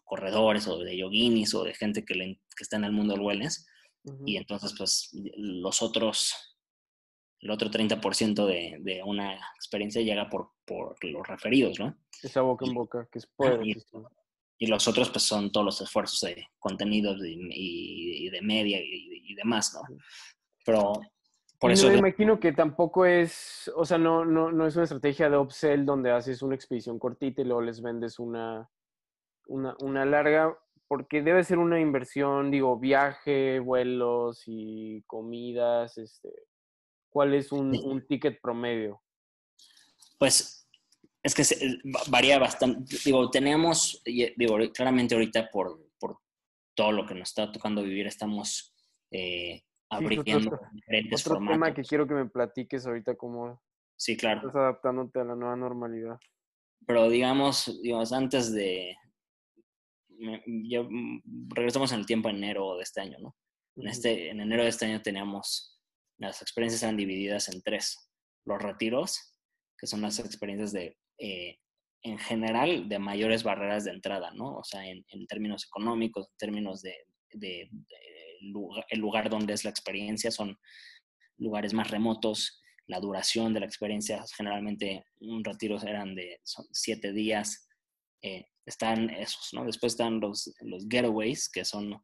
[0.05, 3.67] corredores o de yoginis o de gente que, le, está en el mundo del wellness.
[4.27, 6.35] Y entonces, pues, los otros,
[7.41, 11.97] el otro 30% de, de una experiencia llega por, por los referidos, ¿no?
[12.23, 14.11] Esa boca en boca, que es poderoso.
[14.59, 19.75] Y, los otros, pues, son todos los esfuerzos de contenidos y, de media y, demás,
[19.75, 19.97] ¿no?
[20.65, 20.93] Pero
[21.63, 25.31] por eso me imagino que tampoco es, o sea, no, no, no es una estrategia
[25.31, 28.69] de upsell donde haces una expedición cortita y luego les vendes una,
[29.47, 36.31] una, una larga, porque debe ser una inversión, digo, viaje, vuelos y comidas, este,
[37.09, 39.01] ¿cuál es un, un ticket promedio?
[40.19, 40.69] Pues
[41.23, 41.45] es que
[42.09, 42.97] varía bastante.
[43.05, 46.19] Digo, tenemos, digo, claramente ahorita por, por
[46.75, 48.75] todo lo que nos está tocando vivir, estamos
[49.13, 53.63] eh, abriendo diferentes otro tema que quiero que me platiques ahorita cómo...
[53.97, 54.41] Sí, claro.
[54.41, 56.19] Estás adaptándote a la nueva normalidad.
[56.87, 58.97] Pero digamos, digamos antes de...
[60.19, 60.87] Ya
[61.49, 63.37] regresamos en el tiempo enero de este año, ¿no?
[63.77, 65.81] En, este, en enero de este año teníamos,
[66.19, 68.11] las experiencias eran divididas en tres.
[68.45, 69.37] Los retiros,
[69.79, 71.59] que son las experiencias de, eh,
[72.03, 74.57] en general, de mayores barreras de entrada, ¿no?
[74.57, 76.95] O sea, en, términos económicos, en términos de,
[77.33, 77.71] de,
[78.43, 80.59] lugar, el lugar donde es la experiencia, son
[81.39, 87.69] lugares más remotos, la duración de la experiencia, generalmente un retiro eran de siete días,
[88.23, 89.65] eh, están esos, ¿no?
[89.65, 92.01] Después están los, los getaways, que son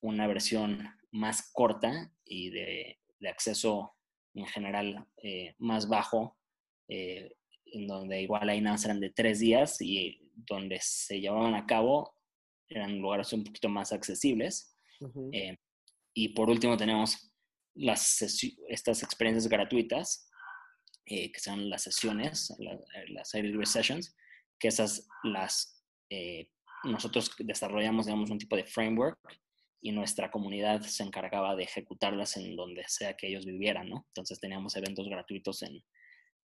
[0.00, 3.92] una versión más corta y de, acceso
[4.34, 6.38] en general eh, más bajo,
[6.86, 11.66] eh, en donde igual ahí nada eran de tres días y donde se llevaban a
[11.66, 12.14] cabo
[12.68, 14.76] eran lugares un poquito más accesibles.
[15.32, 15.56] Eh,
[16.16, 17.30] y por último tenemos
[17.74, 18.22] las
[18.68, 20.30] estas experiencias gratuitas,
[21.04, 22.56] que son las sesiones,
[23.08, 24.16] las Air Sessions,
[24.58, 25.84] que esas las
[26.84, 29.18] nosotros desarrollamos, digamos, un tipo de framework
[29.80, 34.06] y nuestra comunidad se encargaba de ejecutarlas en donde sea que ellos vivieran, ¿no?
[34.08, 35.82] Entonces teníamos eventos gratuitos en,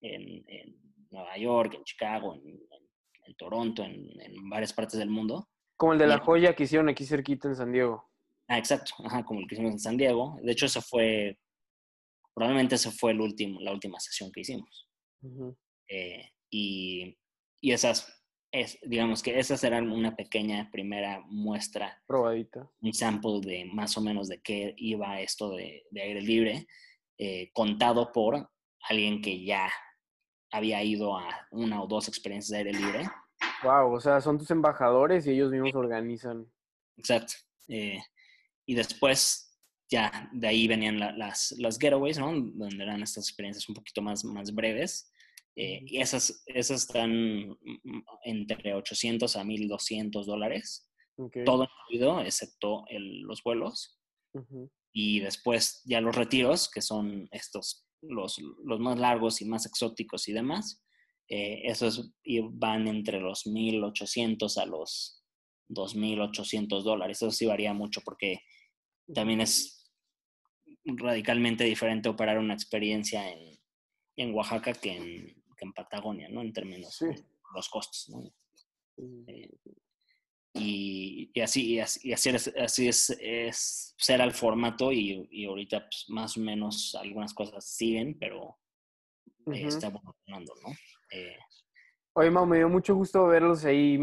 [0.01, 0.77] en,
[1.11, 5.49] Nueva York, en Chicago, en, Toronto, en, varias partes del mundo.
[5.77, 8.12] Como el de la joya que hicieron aquí cerquita en San Diego.
[8.53, 10.38] Ah, exacto, ajá, como el que hicimos en San Diego.
[10.43, 11.38] De hecho, eso fue,
[12.35, 14.91] probablemente esa fue el último, la última sesión que hicimos.
[15.88, 17.17] Eh, y,
[17.62, 22.03] y esas es, digamos que esa será una pequeña primera muestra.
[22.07, 22.71] Probadita.
[22.83, 26.67] Un sample de más o menos de qué iba esto de, aire libre,
[27.17, 28.51] eh, contado por
[28.91, 29.73] alguien que ya
[30.51, 33.09] había ido a una o dos experiencias de aire libre.
[33.62, 36.47] Wow, o sea, son tus embajadores y ellos mismos organizan.
[36.99, 37.33] Exacto.
[37.69, 37.99] Eh,
[38.66, 39.53] y después
[39.90, 42.33] ya de ahí venían las, las getaways, ¿no?
[42.33, 45.12] Donde eran estas experiencias un poquito más, más breves.
[45.55, 47.59] Eh, y esas, esas están
[48.25, 50.88] entre 800 a 1200 dólares.
[51.44, 53.98] Todo incluido, excepto los vuelos.
[54.94, 60.27] Y después ya los retiros, que son estos, los, los más largos y más exóticos
[60.29, 60.83] y demás.
[61.29, 62.12] Eh, esos
[62.53, 65.22] van entre los 1800 a los
[65.73, 67.19] 2800 dólares.
[67.19, 68.41] Eso sí varía mucho porque
[69.15, 69.91] también es
[70.85, 73.59] radicalmente diferente operar una experiencia en,
[74.17, 76.41] en Oaxaca que en, en Patagonia, ¿no?
[76.41, 78.23] En términos de los costos, ¿no?
[79.27, 79.51] Eh,
[80.55, 86.37] y, así, y así, así, es, así es, será el formato y, ahorita pues, más
[86.37, 88.59] o menos algunas cosas siguen, pero
[89.51, 90.71] eh, está evolucionando, ¿no?
[91.11, 91.39] Eh,
[92.15, 93.99] Oye, Mau, me dio mucho gusto verlos ahí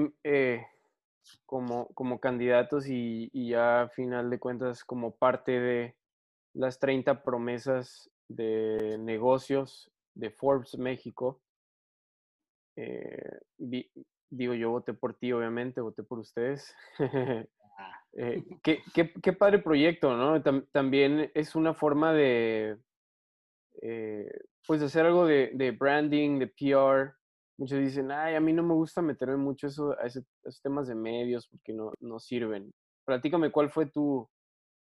[1.45, 5.95] como, como candidatos y, y, ya a final de cuentas como parte de
[6.53, 11.41] las 30 promesas de negocios de Forbes México.
[12.75, 16.73] Eh, digo, yo voté por ti, obviamente, voté por ustedes.
[17.81, 17.97] Ah.
[18.11, 20.43] Eh, qué, qué, padre proyecto, ¿no?
[20.73, 22.77] también es una forma de,
[23.81, 24.29] eh,
[24.67, 27.15] pues, hacer algo de, de, branding, de PR.
[27.59, 30.23] Muchos dicen, ay, a mí no me gusta meterme mucho eso, a, esos
[30.63, 32.71] temas de medios porque no, no sirven.
[33.05, 34.29] Platícame cuál fue tu,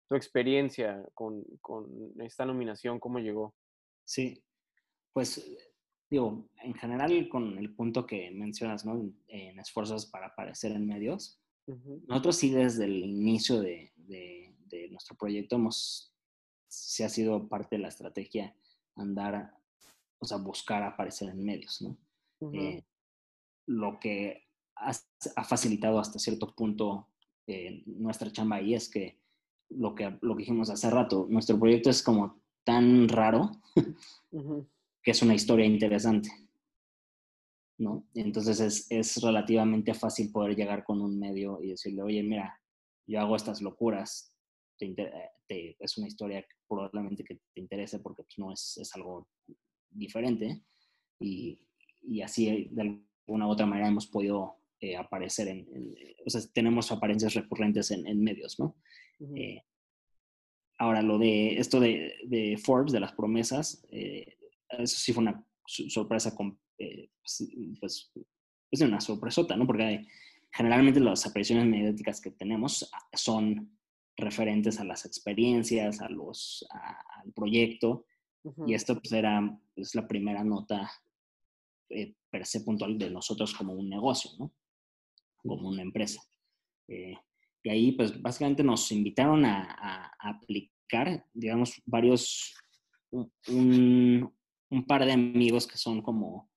[0.09, 1.87] tu experiencia con, con
[2.21, 3.55] esta nominación, cómo llegó.
[4.05, 4.43] Sí,
[5.13, 5.49] pues
[6.11, 9.13] digo, en general con el punto que mencionas, ¿no?
[9.29, 11.41] En, esfuerzos para aparecer en medios,
[12.09, 16.13] nosotros sí desde el inicio de, de, nuestro proyecto hemos,
[16.67, 18.57] sí ha sido parte de la estrategia
[18.97, 19.55] andar,
[20.19, 21.97] o sea, buscar aparecer en medios, ¿no?
[22.53, 22.83] Eh,
[23.67, 24.45] lo que
[24.77, 24.91] ha,
[25.37, 27.09] ha, facilitado hasta cierto punto
[27.47, 29.19] eh, nuestra chamba ahí es que
[29.71, 33.51] lo que, lo que dijimos hace rato, nuestro proyecto es como tan raro
[35.03, 36.29] que es una historia interesante.
[37.79, 38.07] ¿no?
[38.15, 42.59] Entonces es, es, relativamente fácil poder llegar con un medio y decirle, oye, mira,
[43.07, 44.33] yo hago estas locuras,
[44.79, 49.29] te, es una historia que probablemente que te interese porque pues, no es, es algo
[49.91, 50.63] diferente
[51.21, 51.61] y,
[52.07, 52.83] y, así de
[53.27, 55.67] alguna u otra manera hemos podido eh, aparecer en,
[56.25, 58.77] o sea, tenemos apariencias recurrentes en, en medios, ¿no?
[59.35, 59.63] Eh,
[60.79, 64.37] ahora, lo de esto de, de Forbes, de las promesas, eh,
[64.71, 67.49] eso sí fue una sorpresa, con, eh, pues,
[67.81, 68.13] pues,
[68.71, 69.67] es una sorpresota, ¿no?
[69.67, 70.07] Porque
[70.53, 73.79] generalmente las apariciones mediáticas que tenemos son
[74.17, 78.05] referentes a las experiencias, a los, al proyecto,
[78.65, 80.89] y esto pues era pues, la primera nota
[81.91, 84.53] eh, per se puntual de nosotros como un negocio, ¿no?
[85.37, 86.23] Como una empresa.
[86.89, 87.15] Eh,
[87.63, 89.77] y ahí, pues básicamente nos invitaron a,
[90.21, 92.55] a aplicar, digamos, varios,
[93.11, 94.33] un,
[94.71, 96.51] un par de amigos que son como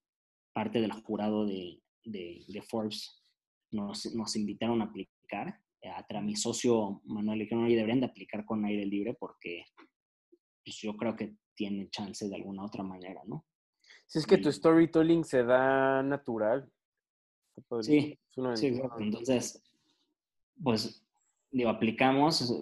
[0.52, 3.22] parte del jurado de, de, Forbes
[3.70, 5.60] nos, nos, invitaron a aplicar.
[5.84, 9.64] A, mi socio Manuel dijeron, oye, deberían de aplicar con aire libre porque
[10.64, 13.46] pues, yo creo que tiene chance de alguna otra manera, ¿no?
[14.10, 16.68] Si es que tu storytelling se da natural.
[17.80, 18.18] Sí,
[18.56, 19.62] sí, entonces,
[20.60, 21.06] pues,
[21.52, 22.52] digo, aplicamos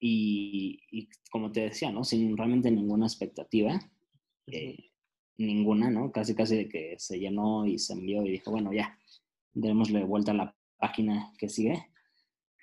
[0.00, 2.02] y, y, como te decía, ¿no?
[2.02, 3.78] Sin realmente ninguna expectativa,
[4.48, 4.90] eh,
[5.38, 6.10] ninguna, ¿no?
[6.10, 8.98] Casi, casi de que se llenó y se envió y dijo, bueno, ya,
[9.52, 11.86] démosle vuelta a la página que sigue.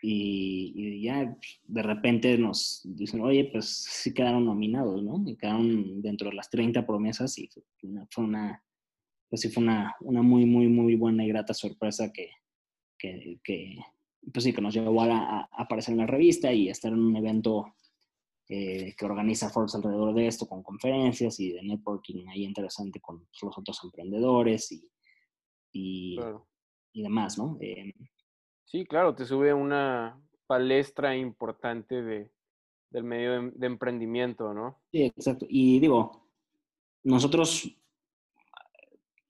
[0.02, 5.24] Y, ya de repente nos dicen, oye, pues sí quedaron nominados, ¿no?
[5.26, 7.50] Y quedaron dentro de las 30 promesas y
[8.10, 8.64] fue una,
[9.30, 12.30] pues sí fue una, una muy, muy, muy buena y grata sorpresa que,
[12.98, 13.78] que, que
[14.32, 17.16] pues sí, que nos llevó a, aparecer en la revista y a estar en un
[17.16, 17.74] evento
[18.50, 23.28] eh, que organiza Forbes alrededor de esto, con conferencias y de networking ahí interesante con
[23.42, 24.90] los otros emprendedores y,
[25.72, 26.18] y,
[26.94, 27.58] y demás, ¿no?
[27.62, 27.94] Eh,
[28.68, 32.30] Sí, claro, te sube una palestra importante de,
[32.90, 34.82] del medio de, emprendimiento, ¿no?
[34.92, 35.46] Sí, exacto.
[35.48, 36.28] Y digo,
[37.04, 37.74] nosotros,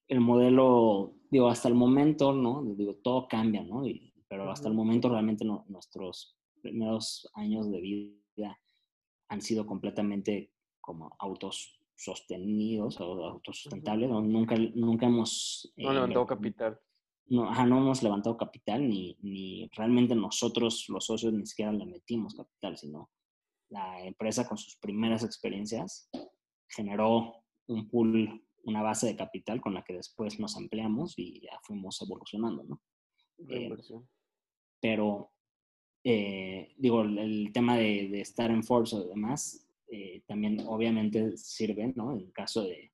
[0.08, 2.63] el modelo, digo, hasta el momento, ¿no?
[2.63, 3.84] Digo, todo cambia, ¿no?
[4.28, 8.60] pero hasta el momento realmente nuestros primeros años de vida
[9.30, 14.10] han sido completamente como autos sostenidos o autosustentables.
[14.10, 15.71] Nunca, nunca hemos...
[15.78, 16.80] no levantado capital
[17.29, 22.35] no, no hemos levantado capital ni, ni realmente nosotros, los socios, ni siquiera le metimos
[22.35, 23.09] capital, sino
[23.69, 26.09] la empresa con sus primeras experiencias
[26.69, 31.59] generó un pool, una base de capital con la que después nos ampliamos y ya
[31.63, 32.81] fuimos evolucionando, ¿no?
[33.49, 33.69] Eh,
[34.79, 35.31] pero,
[36.03, 42.13] eh, digo, el, tema de, estar en Forbes o demás, eh, también obviamente sirve, ¿no?
[42.13, 42.93] En caso de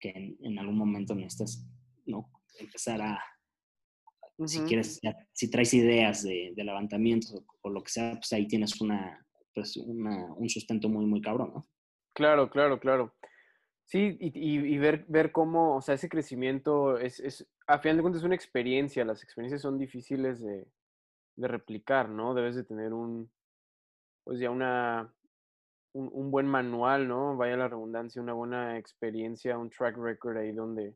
[0.00, 1.64] que en, en algún momento necesites,
[2.06, 2.30] ¿no?
[2.58, 3.20] Empezar a
[4.46, 5.00] si quieres,
[5.32, 9.76] si traes ideas de, de levantamientos o, lo que sea, pues ahí tienes una, pues
[9.76, 11.68] una, un sustento muy, muy cabrón, ¿no?
[12.14, 13.14] Claro, claro, claro.
[13.84, 18.02] Sí, y, y, ver, ver cómo, o sea, ese crecimiento es, es, a final de
[18.02, 19.04] cuentas, es una experiencia.
[19.04, 20.66] Las experiencias son difíciles de,
[21.36, 22.34] de replicar, ¿no?
[22.34, 23.30] Debes de tener un,
[24.24, 25.10] pues ya una,
[25.94, 27.36] un, un, buen manual, ¿no?
[27.36, 30.94] Vaya la redundancia, una buena experiencia, un track record ahí donde,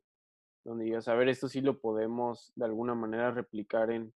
[0.65, 4.13] donde digas, a ver, esto sí lo podemos de alguna manera replicar en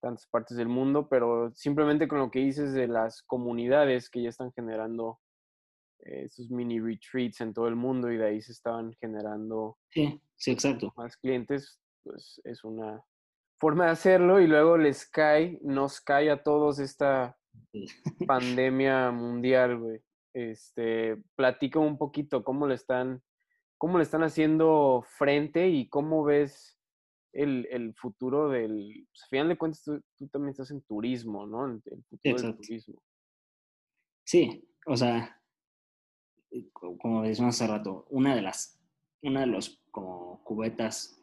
[0.00, 4.28] tantas partes del mundo, pero simplemente con lo que dices de las comunidades que ya
[4.28, 5.18] están generando
[6.00, 10.20] eh, esos mini retreats en todo el mundo y de ahí se estaban generando sí,
[10.36, 10.92] sí, exacto.
[10.96, 13.02] más clientes, pues es una
[13.58, 17.36] forma de hacerlo y luego les cae, nos cae a todos esta
[18.26, 20.00] pandemia mundial, güey.
[20.34, 23.22] Este, platica un poquito cómo le están
[23.78, 26.78] cómo le están haciendo frente y cómo ves
[27.32, 29.06] el, el futuro del...
[29.10, 31.66] Pues, al final de cuentas, tú, también estás en turismo, ¿no?
[31.66, 33.02] El, futuro del turismo.
[34.24, 35.40] Sí, o sea,
[36.50, 38.78] eh, como decíamos hace rato, una de las,
[39.22, 41.14] una de los como cubetas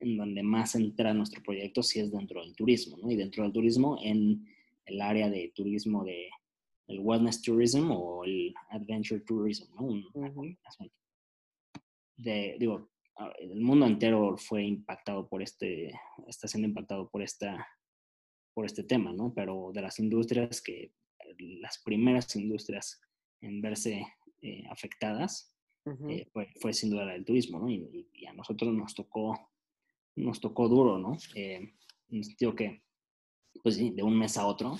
[0.00, 3.10] en donde más entra nuestro proyecto sí es dentro del turismo, ¿no?
[3.10, 4.44] Y dentro del turismo en
[4.84, 6.28] el área de turismo de
[6.88, 10.02] el wellness tourism o el adventure tourism, ¿no?
[12.16, 12.90] Digo,
[13.38, 15.92] el mundo entero fue impactado por este,
[16.26, 17.66] está siendo impactado por esta,
[18.54, 19.32] por este tema, ¿no?
[19.34, 20.92] Pero de las industrias que,
[21.38, 23.00] las primeras industrias
[23.40, 24.06] en verse
[24.42, 25.54] eh, afectadas,
[26.08, 26.28] eh,
[26.60, 27.68] fue, sin duda el turismo, ¿no?
[27.68, 29.50] Y, a nosotros nos tocó,
[30.16, 31.16] nos tocó duro, ¿no?
[31.34, 31.74] Eh,
[32.08, 32.82] digo que,
[33.62, 34.78] pues sí, de un mes a otro,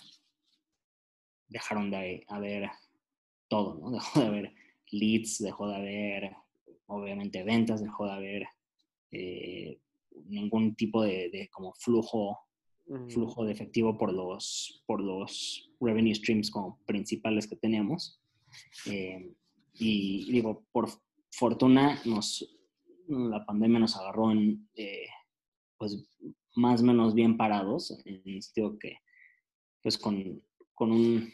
[1.49, 2.71] dejaron de haber
[3.49, 3.91] todo, ¿no?
[3.99, 4.55] Dejó de haber
[4.91, 6.37] leads, dejó de haber
[6.87, 8.47] obviamente ventas, dejó de haber
[9.11, 9.81] eh,
[10.27, 12.39] ningún tipo de, como flujo,
[13.09, 18.21] flujo de efectivo por los, por los revenue streams como principales que teníamos.
[18.87, 19.33] Eh,
[19.75, 20.91] y digo, por
[21.31, 22.57] fortuna, nos,
[23.09, 25.07] la pandemia nos agarró en, eh,
[25.79, 26.07] pues,
[26.55, 28.99] más o menos bien parados, en el sentido que,
[29.83, 30.43] pues, con,
[30.75, 31.33] con un,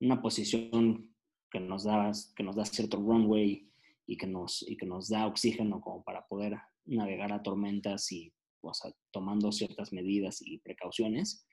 [0.00, 1.14] una posición
[1.50, 3.69] que nos, da, que nos da cierto runway
[4.10, 8.32] y que nos, y que nos da oxígeno como para poder navegar a tormentas y
[8.60, 11.46] o sea, tomando ciertas medidas y precauciones.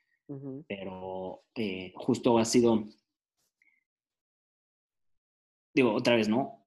[0.68, 2.84] Pero eh, justo ha sido,
[5.74, 6.66] digo, otra vez, ¿no?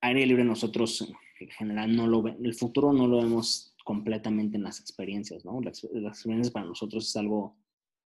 [0.00, 4.80] Aire libre nosotros en general no lo el futuro no lo vemos completamente en las
[4.80, 5.60] experiencias, ¿no?
[5.60, 7.58] Las, experiencias para nosotros es algo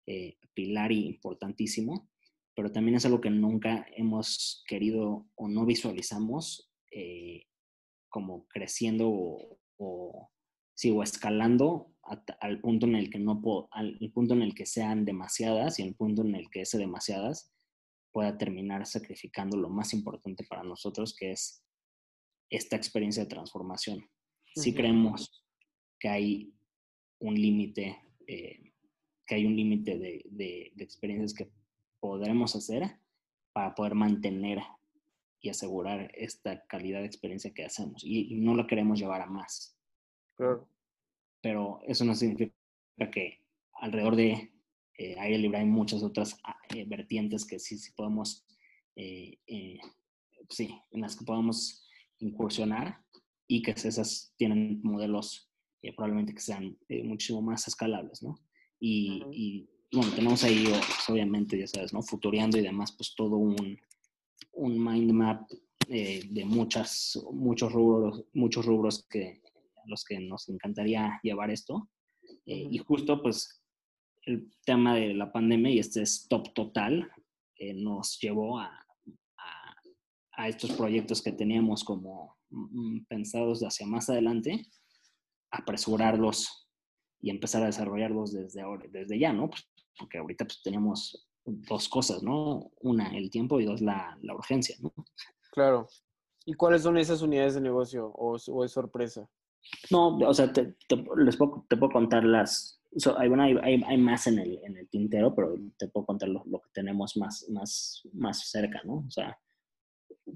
[0.07, 2.09] eh, pilar y importantísimo,
[2.55, 7.43] pero también es algo que nunca hemos querido o no visualizamos eh,
[8.09, 9.09] como creciendo
[9.77, 10.29] o,
[10.73, 11.93] sigo escalando
[12.39, 15.83] al punto en el que no puedo, al punto en el que sean demasiadas y
[15.83, 17.53] el punto en el que ese demasiadas
[18.11, 21.63] pueda terminar sacrificando lo más importante para nosotros, que es
[22.49, 24.09] esta experiencia de transformación.
[24.55, 25.45] Si creemos
[25.99, 26.53] que hay
[27.19, 28.73] un límite, eh,
[29.25, 31.51] que hay un límite de, de, experiencias que
[31.99, 32.99] podremos hacer
[33.53, 34.59] para poder mantener
[35.41, 38.03] y asegurar esta calidad de experiencia que hacemos.
[38.03, 39.77] Y, no lo queremos llevar a más.
[41.41, 42.53] Pero eso no significa
[43.11, 44.51] que alrededor de
[44.97, 48.45] eh, aire libre hay muchas otras ah, eh, vertientes que sí, sí podemos,
[48.95, 49.37] eh,
[50.49, 51.87] sí, en las que podemos
[52.19, 53.01] incursionar
[53.47, 55.45] y que esas tienen modelos
[55.95, 58.37] probablemente que sean muchísimo más escalables, ¿no?
[58.81, 60.65] Y, y, bueno, tenemos ahí,
[61.07, 62.01] obviamente, ya sabes, ¿no?
[62.01, 63.79] Futureando y demás, pues todo un,
[64.53, 65.49] un mind map
[65.87, 69.41] de muchas, muchos rubros, muchos rubros que,
[69.75, 71.89] a los que nos encantaría llevar esto.
[72.45, 73.59] Y justo, pues,
[74.23, 77.09] el tema de la pandemia y este stop total
[77.55, 78.85] eh, nos llevó a,
[80.37, 84.65] a, estos proyectos que teníamos como mm, pensados hacia más adelante,
[85.51, 86.69] apresurarlos
[87.21, 89.49] y empezar a desarrollarlos desde ahora, desde ya, ¿no?
[89.49, 89.67] Pues,
[89.97, 92.71] porque ahorita pues teníamos dos cosas, ¿no?
[92.81, 94.93] Una, el tiempo y dos, la, la urgencia, ¿no?
[95.51, 95.87] Claro.
[96.45, 99.29] ¿Y cuáles son esas unidades de negocio o, o es sorpresa?
[99.91, 100.75] No, o sea, te,
[101.17, 102.81] les puedo, te puedo contar las,
[103.17, 103.29] hay,
[103.61, 107.17] hay, hay, más en el, en el tintero, pero te puedo contar lo, que tenemos
[107.17, 109.05] más, más, más cerca, ¿no?
[109.07, 109.37] O sea,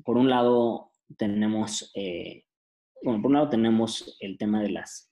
[0.04, 2.46] por un lado tenemos, eh,
[3.02, 5.12] bueno, por un lado tenemos el tema de las,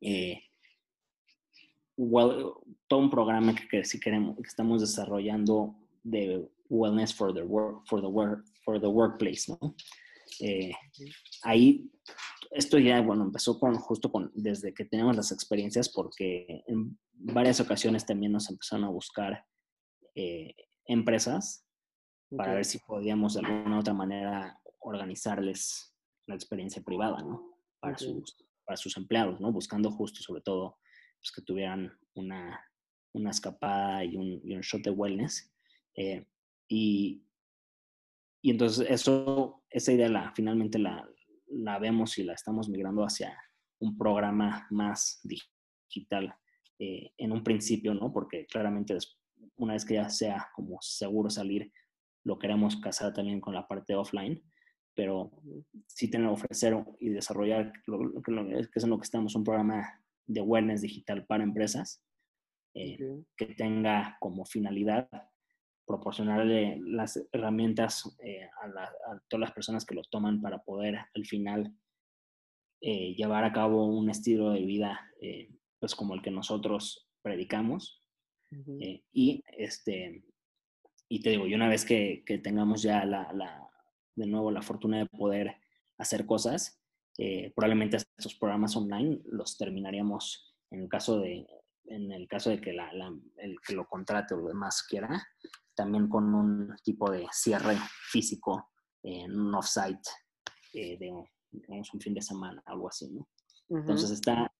[0.00, 0.42] eh,
[2.88, 8.00] todo un programa que, si queremos, que estamos desarrollando de wellness for the work, for
[8.00, 9.74] the work, for the workplace, ¿no?
[10.40, 10.72] Eh,
[11.42, 11.90] ahí
[12.50, 17.60] esto ya, bueno, empezó con, justo con, desde que teníamos las experiencias, porque en varias
[17.60, 19.44] ocasiones también nos empezaron a buscar
[20.14, 20.54] eh,
[20.86, 21.64] empresas
[22.36, 25.94] para ver si podíamos de alguna u otra manera organizarles
[26.26, 27.54] la experiencia privada, ¿no?
[27.80, 29.52] Para, sus, para sus empleados, ¿no?
[29.52, 30.78] Buscando justo, sobre todo,
[31.20, 32.60] pues, que tuvieran una,
[33.12, 35.52] una escapada y un, y un shot de wellness.
[35.96, 36.26] Eh,
[36.68, 37.22] y,
[38.42, 41.06] y entonces eso, esa idea la, finalmente la,
[41.48, 43.36] la vemos y la estamos migrando hacia
[43.80, 46.34] un programa más digital
[46.78, 48.12] eh, en un principio, ¿no?
[48.12, 48.96] Porque claramente
[49.56, 51.72] una vez que ya sea como seguro salir,
[52.24, 54.42] lo queremos casar también con la parte offline,
[54.94, 55.30] pero
[55.86, 59.99] sí tener ofrecer y desarrollar, lo, que es en lo que estamos, un programa
[60.30, 62.02] de wellness digital para empresas
[62.74, 62.98] eh,
[63.36, 65.08] que tenga como finalidad
[65.84, 71.74] proporcionarle las herramientas eh, a, todas las personas que lo toman para poder al final
[72.80, 75.00] eh, llevar a cabo un estilo de vida
[75.80, 78.02] pues como el que nosotros predicamos.
[79.12, 80.24] Y este
[81.08, 83.68] y te digo y una vez que, que tengamos ya la, la,
[84.16, 85.56] de nuevo la fortuna de poder
[85.98, 86.79] hacer cosas
[87.54, 91.46] probablemente estos programas online los terminaríamos en el caso de
[91.90, 92.90] en el caso de que la,
[93.36, 95.26] el que lo contrate o lo demás quiera,
[95.74, 97.76] también con un tipo de cierre
[98.10, 98.70] físico
[99.02, 100.08] en un offsite
[100.72, 103.28] eh, de un fin de semana, algo así, ¿no?
[103.68, 104.52] Entonces está,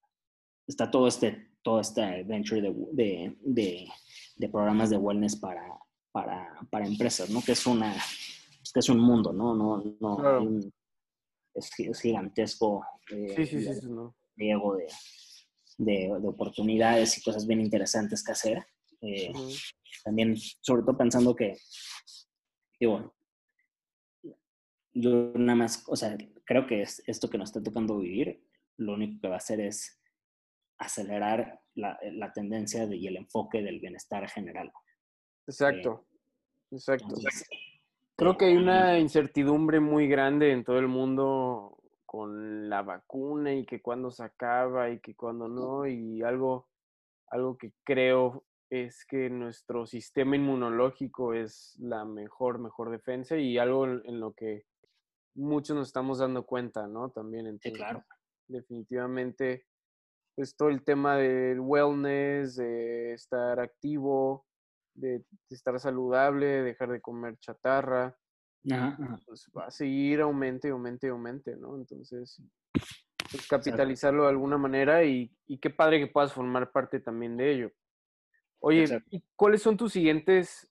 [0.66, 3.88] está todo este, todo este venture de, de,
[4.36, 5.62] de, programas de wellness para,
[6.12, 7.42] para, para, empresas, ¿no?
[7.42, 7.92] Que es una,
[8.72, 9.54] que es un mundo, ¿no?
[9.54, 10.16] no, no
[11.54, 12.84] es, gigantesco.
[13.10, 14.14] Eh, sí, sí, sí, no.
[14.36, 14.56] de,
[15.78, 18.66] de, oportunidades y cosas bien interesantes que hacer.
[19.00, 19.32] Eh,
[20.04, 21.56] también, sobre todo pensando que,
[22.78, 23.14] digo,
[24.92, 28.44] yo nada más, o sea, creo que es esto que nos está tocando vivir,
[28.76, 30.00] lo único que va a hacer es
[30.78, 34.72] acelerar la, la tendencia y el enfoque del bienestar general.
[35.46, 36.06] Exacto,
[36.70, 37.14] exacto.
[38.20, 43.64] Creo que hay una incertidumbre muy grande en todo el mundo con la vacuna y
[43.64, 46.68] que cuando se acaba y que cuando no, y algo,
[47.28, 53.86] algo que creo es que nuestro sistema inmunológico es la mejor, mejor defensa y algo
[53.86, 54.66] en, lo que
[55.34, 57.08] muchos nos estamos dando cuenta, ¿no?
[57.08, 58.04] También, entonces, claro.
[58.48, 59.64] definitivamente,
[60.36, 64.44] pues todo el tema del wellness, de estar activo,
[65.00, 68.16] de estar saludable, dejar de comer chatarra,
[69.26, 71.76] pues va a seguir aumente, aumente, aumente, ¿no?
[71.76, 72.42] Entonces,
[72.72, 77.52] pues capitalizarlo de alguna manera y, y, qué padre que puedas formar parte también de
[77.52, 77.72] ello.
[78.60, 80.70] Oye, ¿y cuáles son tus siguientes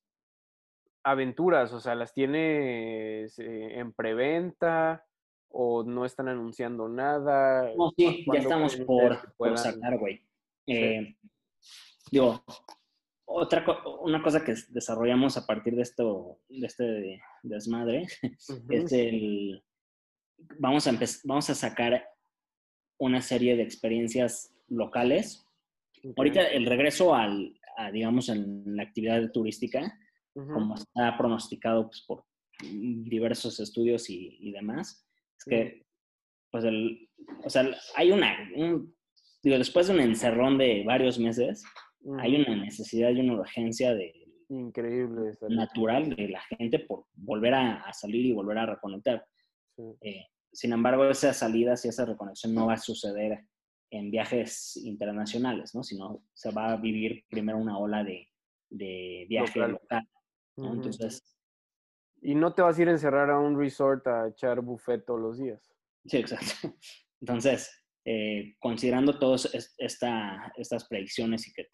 [1.04, 1.74] aventuras?
[1.74, 5.06] O sea, ¿las tienes eh, en preventa?
[5.52, 7.74] o no están anunciando nada?
[7.76, 10.22] No, sí, ya estamos por, por sacar, güey.
[10.68, 11.16] Eh,
[12.12, 12.44] digo,
[13.32, 13.64] otra
[14.02, 18.08] una cosa que desarrollamos a partir de esto, de este desmadre,
[18.70, 19.64] es el
[20.58, 22.04] vamos a vamos a sacar
[22.98, 25.46] una serie de experiencias locales.
[26.18, 29.98] Ahorita el regreso al, a, digamos, en la actividad turística,
[30.34, 32.26] como está pronosticado pues, por
[32.62, 35.06] diversos estudios y, demás,
[35.38, 35.86] es que,
[36.52, 37.10] pues, el,
[37.44, 38.38] o sea, hay una,
[39.44, 41.64] digo, después de un encerrón de varios meses,
[42.20, 44.14] hay una necesidad y una urgencia de
[44.50, 49.26] increíble natural de la gente por volver a, salir y volver a reconectar.
[50.02, 53.46] Eh, sin embargo, esas salidas y esa reconexión no va a suceder
[53.92, 55.84] en viajes internacionales, ¿no?
[55.84, 58.28] Sino se va a vivir primero una ola de,
[58.70, 60.08] de viaje local.
[60.58, 61.24] Entonces.
[62.22, 65.22] Y no te vas a ir a encerrar a un resort a echar buffet todos
[65.22, 65.62] los días.
[66.06, 66.76] Sí, exacto.
[67.22, 67.79] Entonces,
[68.12, 71.68] eh, considerando todas esta, estas predicciones y que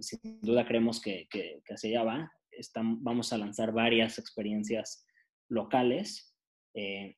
[0.00, 2.32] sin duda creemos que, que, hacia allá va,
[3.02, 5.06] vamos a lanzar varias experiencias
[5.48, 6.34] locales
[6.74, 7.14] eh,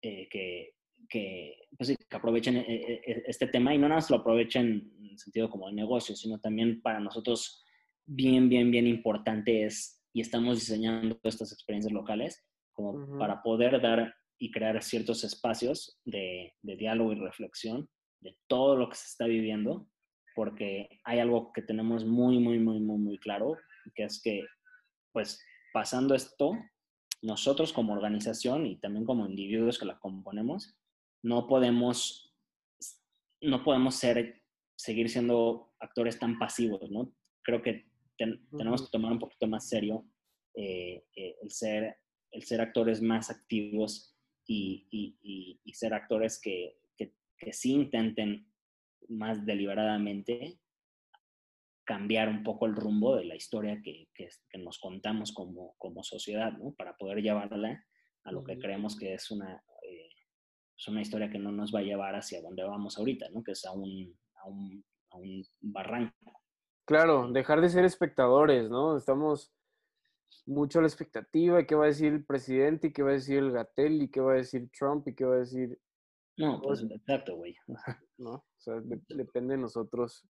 [0.00, 0.70] eh, que,
[1.10, 5.66] que, pues que, aprovechen este tema y no nada más lo aprovechen en sentido como
[5.66, 7.66] de negocio, sino también para nosotros
[8.06, 12.42] bien, bien, bien importante es, y estamos diseñando estas experiencias locales
[12.72, 17.90] como para poder dar y crear ciertos espacios de, de diálogo y reflexión
[18.20, 19.88] de todo lo que se está viviendo,
[20.34, 23.56] porque hay algo que tenemos muy, muy, muy, muy, muy claro,
[23.94, 24.44] que es que,
[25.12, 25.42] pues,
[25.72, 26.52] pasando esto,
[27.22, 30.76] nosotros como organización y también como individuos que la componemos,
[31.22, 32.34] no podemos,
[33.40, 34.42] no podemos ser,
[34.76, 37.12] seguir siendo actores tan pasivos, ¿no?
[37.42, 37.86] Creo que
[38.16, 40.06] tenemos que tomar un poquito más serio
[40.54, 41.96] eh, eh, el, ser,
[42.30, 44.14] el ser actores más activos
[44.46, 46.78] y, y, y ser actores que,
[47.38, 48.50] que sí intenten
[49.08, 50.58] más deliberadamente
[51.84, 54.28] cambiar un poco el rumbo de la historia que, que,
[54.58, 56.72] nos contamos como, como, sociedad, ¿no?
[56.72, 57.84] Para poder llevarla
[58.24, 60.08] a lo que creemos que es una, eh,
[60.76, 63.44] es una historia que no nos va a llevar hacia donde vamos ahorita, ¿no?
[63.44, 66.42] Que es a un, a un, a un barranco.
[66.84, 68.96] Claro, dejar de ser espectadores, ¿no?
[68.96, 69.52] Estamos
[70.44, 73.14] mucho a la expectativa de qué va a decir el presidente y qué va a
[73.14, 75.78] decir el Gatel y qué va a decir Trump y qué va a decir
[76.38, 77.54] no, pues exacto, güey.
[78.18, 78.32] ¿No?
[78.34, 78.74] O sea,
[79.08, 80.26] depende de nosotros.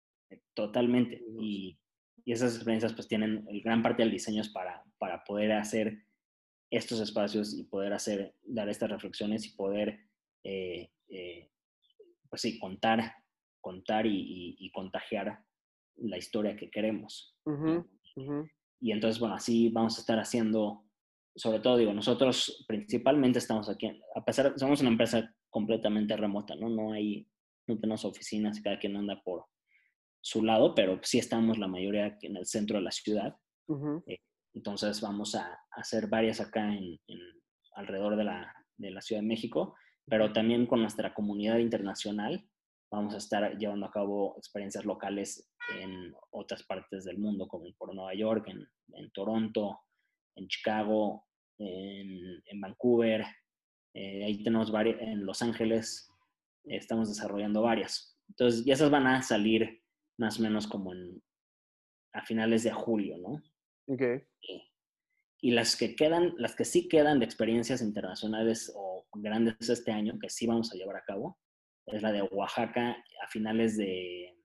[0.55, 1.23] Totalmente.
[1.41, 1.79] Y,
[2.27, 6.05] esas experiencias pues tienen, el gran parte del diseño es para, para poder hacer
[6.71, 9.99] estos espacios y poder hacer, dar estas reflexiones y poder,
[10.45, 11.51] eh, eh,
[12.29, 13.15] pues sí, contar,
[13.61, 15.45] contar y, contagiar
[15.97, 17.37] la historia que queremos.
[18.81, 20.85] Y entonces, bueno, así vamos a estar haciendo,
[21.35, 26.69] sobre todo, digo, nosotros principalmente estamos aquí, a pesar, somos una empresa completamente remota, ¿no?
[26.69, 27.29] No hay,
[27.67, 29.45] no tenemos oficinas y cada quien anda por
[30.23, 33.37] su lado, pero sí estamos la mayoría en el centro de la ciudad.
[34.07, 34.19] Eh,
[34.55, 36.99] entonces vamos a, hacer varias acá en,
[37.75, 39.77] alrededor de la, de la, Ciudad de México,
[40.07, 42.45] pero también con nuestra comunidad internacional
[42.91, 45.49] vamos a estar llevando a cabo experiencias locales
[45.81, 49.81] en otras partes del mundo, como por Nueva York, en, en Toronto,
[50.35, 51.27] en Chicago,
[51.59, 53.25] en, en Vancouver,
[53.95, 56.11] eh, ahí tenemos varias, en Los Ángeles
[56.65, 58.17] estamos desarrollando varias.
[58.29, 59.83] Entonces, ya esas van a salir
[60.19, 61.23] más o menos como en,
[62.13, 63.43] a finales de julio, ¿no?
[63.89, 64.23] Ok.
[65.43, 70.19] Y, las que quedan, las que sí quedan de experiencias internacionales o grandes este año,
[70.21, 71.39] que sí vamos a llevar a cabo,
[71.87, 72.91] es la de Oaxaca
[73.23, 74.37] a finales de,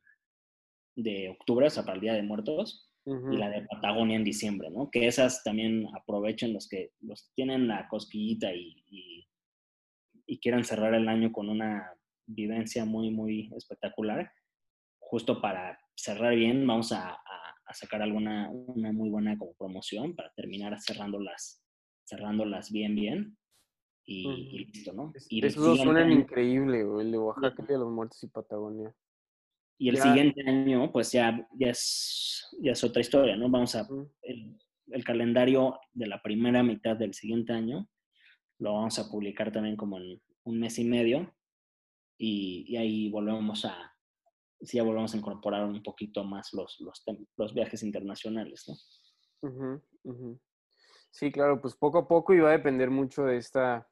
[0.95, 4.71] de octubre, o sea, para el Día de Muertos, y la de Patagonia en diciembre,
[4.71, 4.89] ¿no?
[4.89, 9.24] Que esas también aprovechen los que los tienen la cosquillita y y
[10.39, 11.91] quieran cerrar el año con una
[12.27, 14.31] vivencia muy, muy espectacular,
[14.99, 17.19] justo para cerrar bien, vamos a,
[17.73, 21.61] sacar alguna una muy buena como promoción para terminar cerrándolas,
[22.07, 23.37] cerrándolas bien, bien.
[24.07, 25.11] Y, listo, ¿no?
[25.29, 28.95] Y Esos suenan increíble, el de Oaxaca de los Muertos y Patagonia.
[29.79, 33.49] Y el siguiente año, pues ya, ya, es, ya es otra historia, ¿no?
[33.49, 33.85] Vamos a,
[34.21, 34.57] el,
[34.91, 37.89] el, calendario de la primera mitad del siguiente año
[38.59, 41.33] lo vamos a publicar también como en un mes y medio
[42.17, 43.93] y, ahí volvemos a,
[44.61, 47.03] sí, ya volvemos a incorporar un poquito más los, los,
[47.37, 48.75] los viajes internacionales, ¿no?
[51.11, 53.89] Sí, claro, pues poco a poco y va a depender mucho de esta,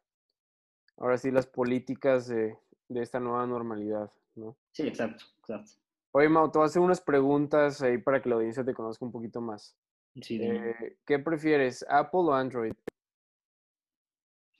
[0.98, 2.58] ahora sí, las políticas de,
[2.90, 4.58] de esta nueva normalidad, ¿no?
[4.72, 5.74] Sí, exacto, exacto.
[6.12, 9.06] Oye, Mau, te voy a hacer unas preguntas ahí para que la audiencia te conozca
[9.06, 9.76] un poquito más.
[10.22, 12.74] Sí, eh, ¿Qué prefieres, Apple o Android?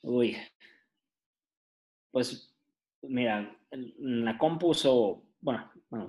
[0.04, 0.36] Uy.
[2.12, 2.54] Pues,
[3.02, 6.06] mira, en la compu uso, bueno, bueno,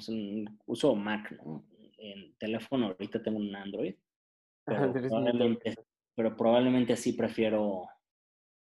[0.65, 1.65] uso Mac, ¿no?
[1.97, 3.95] En teléfono ahorita tengo un Android.
[4.65, 5.75] Pero, probablemente,
[6.15, 7.87] pero probablemente sí prefiero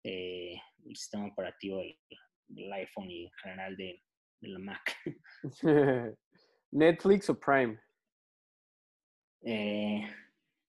[0.03, 0.55] eh,
[0.87, 4.03] el sistema operativo del, iPhone y en general de,
[4.41, 4.97] de la Mac.
[6.73, 7.79] ¿Netflix o Prime?
[9.43, 10.09] Eh,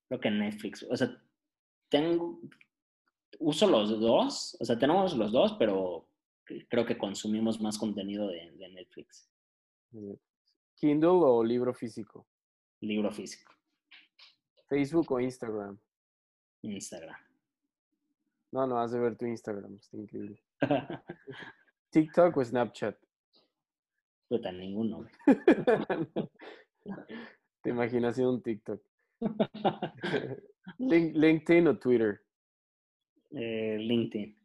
[0.10, 0.84] creo que Netflix.
[0.84, 1.10] O sea,
[1.90, 2.42] tengo,
[3.40, 6.08] uso los dos, o sea, tenemos los dos, pero
[6.70, 9.30] creo que consumimos más contenido de, Netflix.
[10.76, 12.26] ¿Kindle o libro físico?
[12.80, 13.54] Libro físico.
[14.68, 15.78] ¿Facebook o Instagram?
[16.62, 17.18] Instagram.
[18.52, 20.42] No, no, has de ver tu Instagram, está increíble.
[21.92, 22.98] ¿TikTok o Snapchat?
[24.28, 25.08] Puta, ninguno.
[27.62, 28.82] Te imaginas un TikTok.
[30.80, 32.22] ¿LinkedIn o Twitter?
[33.34, 34.38] Eh, LinkedIn.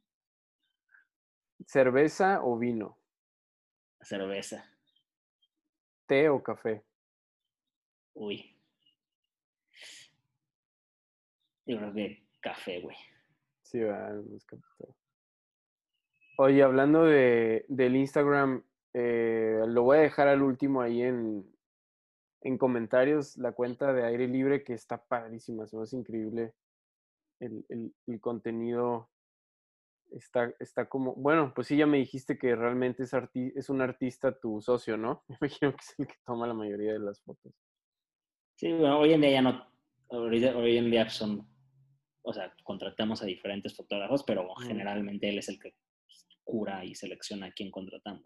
[1.67, 2.99] ¿Cerveza o vino?
[4.01, 4.65] Cerveza.
[6.07, 6.85] ¿Té o café?
[8.15, 8.57] Uy.
[11.67, 12.97] Yo creo que café, güey.
[13.63, 14.13] Sí, va.
[16.39, 18.63] Oye, hablando de, del Instagram,
[18.95, 21.45] eh, lo voy a dejar al último ahí en,
[22.43, 26.55] en comentarios la cuenta de aire libre que está padrísima, es increíble
[27.41, 29.11] el, el, el, contenido.
[30.11, 34.39] Está, está como, bueno, pues sí, ya me dijiste que realmente es, es un artista
[34.39, 35.25] tu socio, ¿no?
[35.29, 37.53] Me imagino que es el que toma la mayoría de las fotos.
[38.55, 39.67] Sí, bueno, hoy en día ya no,
[40.09, 41.47] hoy, en día son,
[42.23, 45.75] o sea, contratamos a diferentes fotógrafos, pero generalmente él es el que
[46.45, 48.25] cura y selecciona a quién contratamos.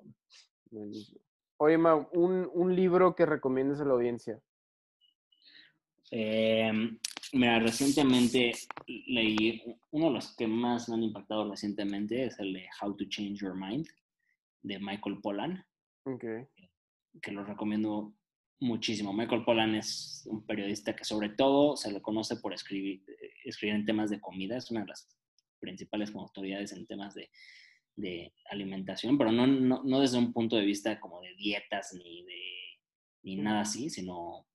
[1.57, 4.41] Oye, Ma, un, un, libro que recomiendes a la audiencia.
[6.13, 6.71] Eh,
[7.33, 8.53] mira, recientemente
[8.87, 13.05] leí, uno de los que más me han impactado recientemente es el de How to
[13.09, 13.87] Change Your Mind
[14.63, 15.65] de Michael Pollan.
[16.05, 16.47] Okay.
[17.21, 18.15] Que lo recomiendo
[18.61, 19.13] muchísimo.
[19.13, 23.03] Michael Pollan es un periodista que sobre todo se le conoce por escribir,
[23.45, 24.57] escribir en temas de comida.
[24.57, 25.09] Es una de las
[25.59, 27.31] principales autoridades en temas de,
[27.97, 32.25] de alimentación, pero no, no, no, desde un punto de vista como de dietas ni
[32.25, 32.41] de
[33.23, 34.47] ni nada así, sino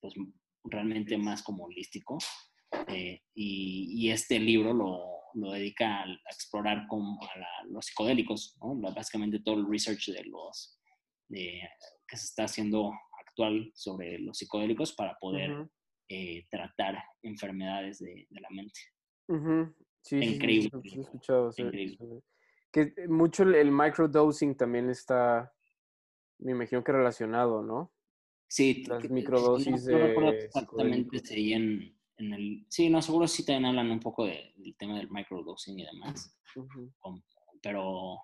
[0.00, 0.14] pues
[0.70, 2.18] realmente más como holístico.
[2.88, 8.74] Eh, y, este libro lo, lo dedica a, explorar como a los psicodélicos, ¿no?
[8.92, 10.78] básicamente todo el research de los
[11.28, 11.60] de,
[12.06, 12.92] que se está haciendo
[13.26, 15.68] actual sobre los psicodélicos para poder
[16.08, 18.80] eh, tratar enfermedades de, de la mente.
[20.10, 20.70] increíble.
[21.56, 22.22] increíble.
[22.72, 25.52] Que mucho el microdosing también está,
[26.38, 27.92] me imagino que relacionado, ¿no?
[28.48, 31.20] Sí, las microdosis no, no exactamente
[31.52, 32.66] en, en, el...
[32.68, 36.34] Sí, no, seguro sí también hablan un poco de, del tema del microdosing y demás.
[37.62, 38.22] pero,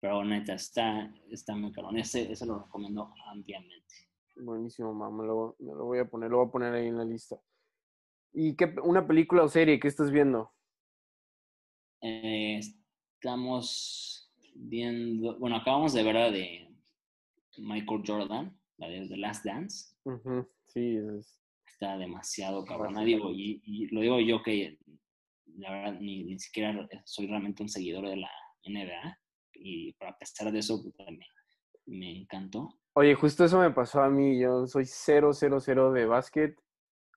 [0.00, 1.90] pero neta, está, está muy caro.
[1.92, 3.94] Ese, ese lo recomiendo ampliamente.
[4.36, 5.22] Buenísimo, mamá.
[5.22, 7.40] Me lo, me lo voy a poner, lo voy a poner ahí en la lista.
[8.32, 10.50] ¿Y qué, una película o serie que estás viendo?
[12.00, 16.68] Eh, estamos viendo, bueno, acabamos de ver de
[17.58, 19.94] Michael Jordan, la de The Last Dance.
[20.66, 20.98] Sí,
[21.66, 24.78] está demasiado cabrona, digo, y, lo digo yo que
[25.56, 28.30] la verdad ni, ni, siquiera soy realmente un seguidor de la
[28.64, 29.18] NBA,
[29.54, 31.26] y a pesar de eso me,
[31.86, 32.68] me encantó.
[32.94, 36.58] Oye, justo eso me pasó a mí, yo soy 0-0-0 de básquet,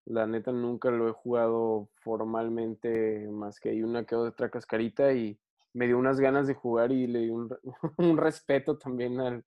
[0.06, 5.40] la neta nunca lo he jugado formalmente más que hay una que otra cascarita y
[5.74, 7.50] me dio unas ganas de jugar y le di un,
[7.98, 9.44] un respeto también al,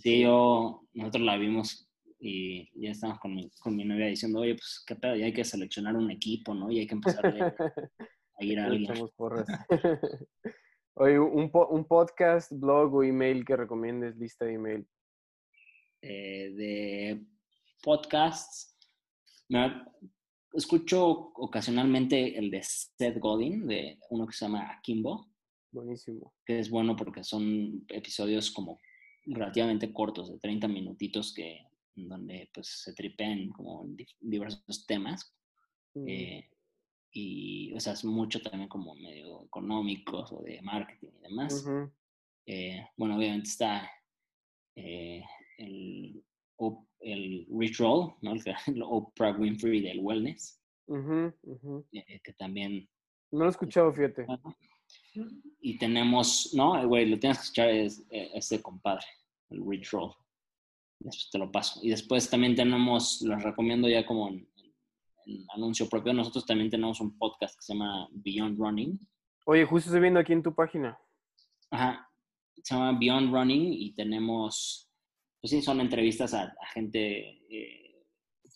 [0.00, 4.54] sí, yo, nosotros la vimos y ya estamos con mi, con mi novia diciendo, oye,
[4.54, 6.70] pues qué pedo, ya hay que seleccionar un equipo, ¿no?
[6.70, 7.24] Y hay que empezar
[8.38, 8.94] a, ir a alguien.
[10.94, 14.86] oye, un, un podcast, blog o email que recomiendes, lista de email.
[16.06, 17.26] Eh, de
[17.82, 18.76] podcasts,
[20.52, 25.30] escucho ocasionalmente el de Seth Godin, de uno que se llama Akimbo.
[25.74, 26.32] Buenísimo.
[26.46, 28.80] Que es bueno porque son episodios como
[29.26, 31.66] relativamente cortos, de 30 minutitos, que
[31.96, 33.86] donde pues se tripean como
[34.20, 35.34] diversos temas.
[36.06, 36.48] Eh,
[37.12, 41.66] y, o sea, es mucho también como medio económicos o de marketing y demás.
[42.46, 43.90] Eh, bueno, obviamente está
[44.76, 45.24] eh,
[45.58, 46.22] el
[47.00, 48.32] el Rich Roll, ¿no?
[48.32, 48.42] el
[48.82, 52.88] Oprah Winfrey del Wellness, que también...
[53.30, 54.26] No lo he escuchado, fíjate.
[55.66, 59.06] Y tenemos, no, güey, lo tienes que escuchar, es eh, ese compadre,
[59.48, 60.12] el Rich Roll.
[60.98, 61.80] Después te lo paso.
[61.82, 64.46] Y después también tenemos, los recomiendo ya como en,
[65.54, 69.00] anuncio propio, nosotros también tenemos un podcast que se llama Beyond Running.
[69.46, 70.98] Oye, justo estoy viendo aquí en tu página.
[71.70, 72.10] Ajá,
[72.62, 74.90] se llama Beyond Running y tenemos,
[75.40, 77.83] pues sí, son entrevistas a, gente, eh,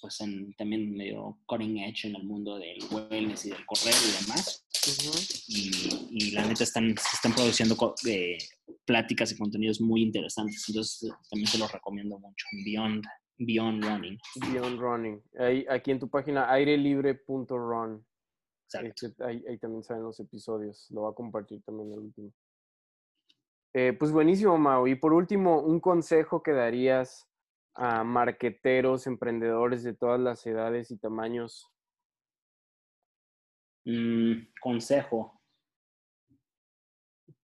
[0.00, 4.24] pues en, también medio cutting edge en el mundo del wellness y del correr y
[4.24, 4.66] demás.
[5.48, 7.76] y, la neta están, están produciendo
[8.06, 8.38] eh,
[8.84, 10.64] pláticas y contenidos muy interesantes.
[10.68, 12.46] Entonces también se los recomiendo mucho.
[12.64, 13.04] Beyond,
[13.38, 14.18] Beyond Running.
[14.52, 15.22] Beyond Running.
[15.38, 18.04] Ahí, aquí en tu página airelibre.run.
[18.82, 20.86] Este, ahí, ahí, también salen los episodios.
[20.90, 22.32] Lo voy a compartir también el último.
[23.74, 24.86] Eh, pues buenísimo, Mau.
[24.86, 27.28] Y por último, un consejo que darías
[27.80, 31.70] a marqueteros, emprendedores de todas las edades y tamaños.
[33.84, 35.40] Mm, consejo.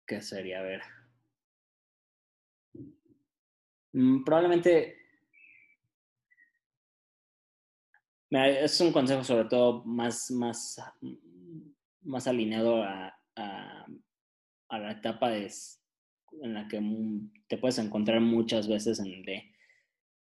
[0.07, 0.61] ¿Qué sería?
[0.61, 0.83] A ver.
[3.93, 4.97] Mm, probablemente.
[8.30, 10.80] es un consejo sobre todo más, más,
[12.01, 13.87] más alineado a, a,
[14.70, 16.80] la etapa en la que
[17.49, 19.52] te puedes encontrar muchas veces en de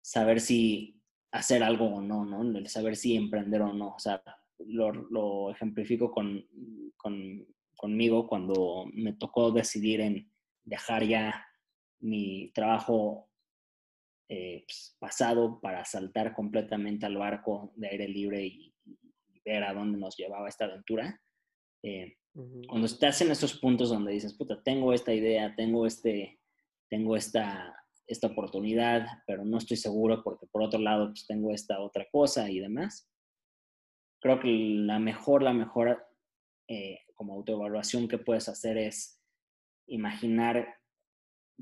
[0.02, 1.00] saber si
[1.30, 2.42] hacer algo o no, ¿no?
[2.58, 3.94] El saber si emprender o no.
[3.94, 4.22] O sea,
[4.58, 6.46] lo, ejemplifico con,
[7.76, 10.30] conmigo cuando me tocó decidir en
[10.64, 11.46] dejar ya
[12.00, 13.28] mi trabajo
[14.28, 18.68] eh, pues, pasado para saltar completamente al barco de aire libre y,
[19.44, 21.20] ver a dónde nos llevaba esta aventura.
[21.82, 22.16] Eh,
[22.68, 26.38] cuando estás en esos puntos donde dices, puta, tengo esta idea, tengo, este,
[26.88, 27.81] tengo esta,
[28.12, 32.50] esta oportunidad, pero no estoy seguro porque por otro lado pues tengo esta otra cosa
[32.50, 33.10] y demás.
[34.20, 36.06] Creo que la mejor, la mejor
[36.68, 39.20] eh, como autoevaluación que puedes hacer es
[39.86, 40.76] imaginar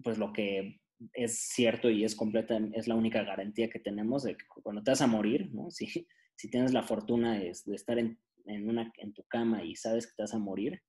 [0.03, 0.81] pues lo que
[1.15, 4.91] es cierto y es completa, es la única garantía que tenemos de que cuando te
[4.91, 5.71] vas a morir, ¿no?
[5.71, 10.07] Si, si tienes la fortuna de estar en en, una, en tu cama y sabes
[10.07, 10.83] que te vas a morir,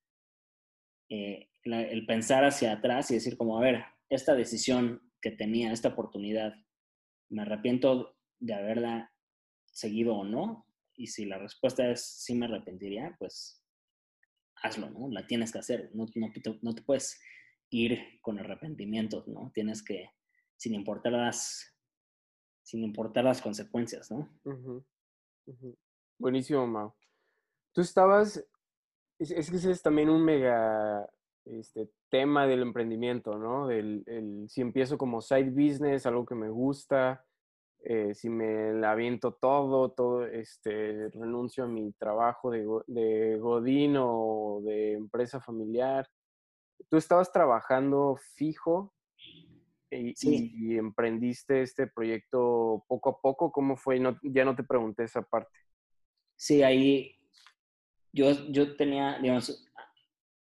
[1.10, 5.88] eh, el pensar hacia atrás y decir como, a ver, esta decisión que tenía, esta
[5.88, 6.54] oportunidad,
[7.30, 9.12] ¿me arrepiento de haberla
[9.64, 10.66] seguido o no?
[10.94, 13.64] Y si la respuesta es sí me arrepentiría, pues
[14.56, 15.08] hazlo, ¿no?
[15.08, 17.20] La tienes que hacer, no, no, no te puedes
[17.70, 19.50] ir con arrepentimientos, ¿no?
[19.54, 20.10] Tienes que,
[20.56, 21.74] sin importar las,
[22.62, 24.28] sin importar las consecuencias, ¿no?
[26.18, 26.94] Buenísimo, Mau.
[27.72, 28.44] Tú estabas,
[29.18, 31.08] es, que ese es también un mega
[31.44, 33.66] este, tema del emprendimiento, ¿no?
[33.66, 34.04] Del,
[34.48, 37.24] si empiezo como side business, algo que me gusta,
[37.84, 43.96] eh, si me la aviento todo, todo, este, renuncio a mi trabajo de, de Godín
[43.98, 46.08] o de empresa familiar.
[46.88, 48.94] Tú estabas trabajando fijo
[49.90, 53.50] y, y, emprendiste este proyecto poco a poco.
[53.50, 53.98] ¿Cómo fue?
[53.98, 55.58] No, ya no te pregunté esa parte.
[56.36, 57.18] Sí, ahí
[58.12, 59.66] yo, yo tenía, digamos,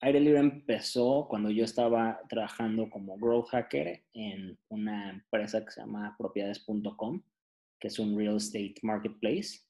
[0.05, 5.81] Aire Libre empezó cuando yo estaba trabajando como growth hacker en una empresa que se
[5.81, 7.23] llama propiedades.com,
[7.79, 9.61] que es un real estate marketplace.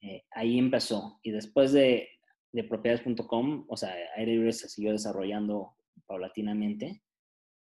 [0.00, 1.18] Eh, ahí empezó.
[1.24, 2.08] Y después de,
[2.52, 5.74] de propiedades.com, o sea, Aire Libre se siguió desarrollando
[6.06, 7.02] paulatinamente,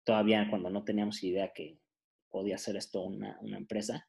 [0.05, 1.79] todavía cuando no teníamos idea que
[2.31, 4.05] podía ser esto una, una empresa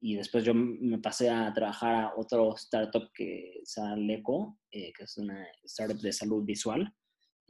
[0.00, 4.92] y después yo me pasé a trabajar a otro startup que se llama Leco, eh,
[4.94, 6.90] que es una startup de salud visual,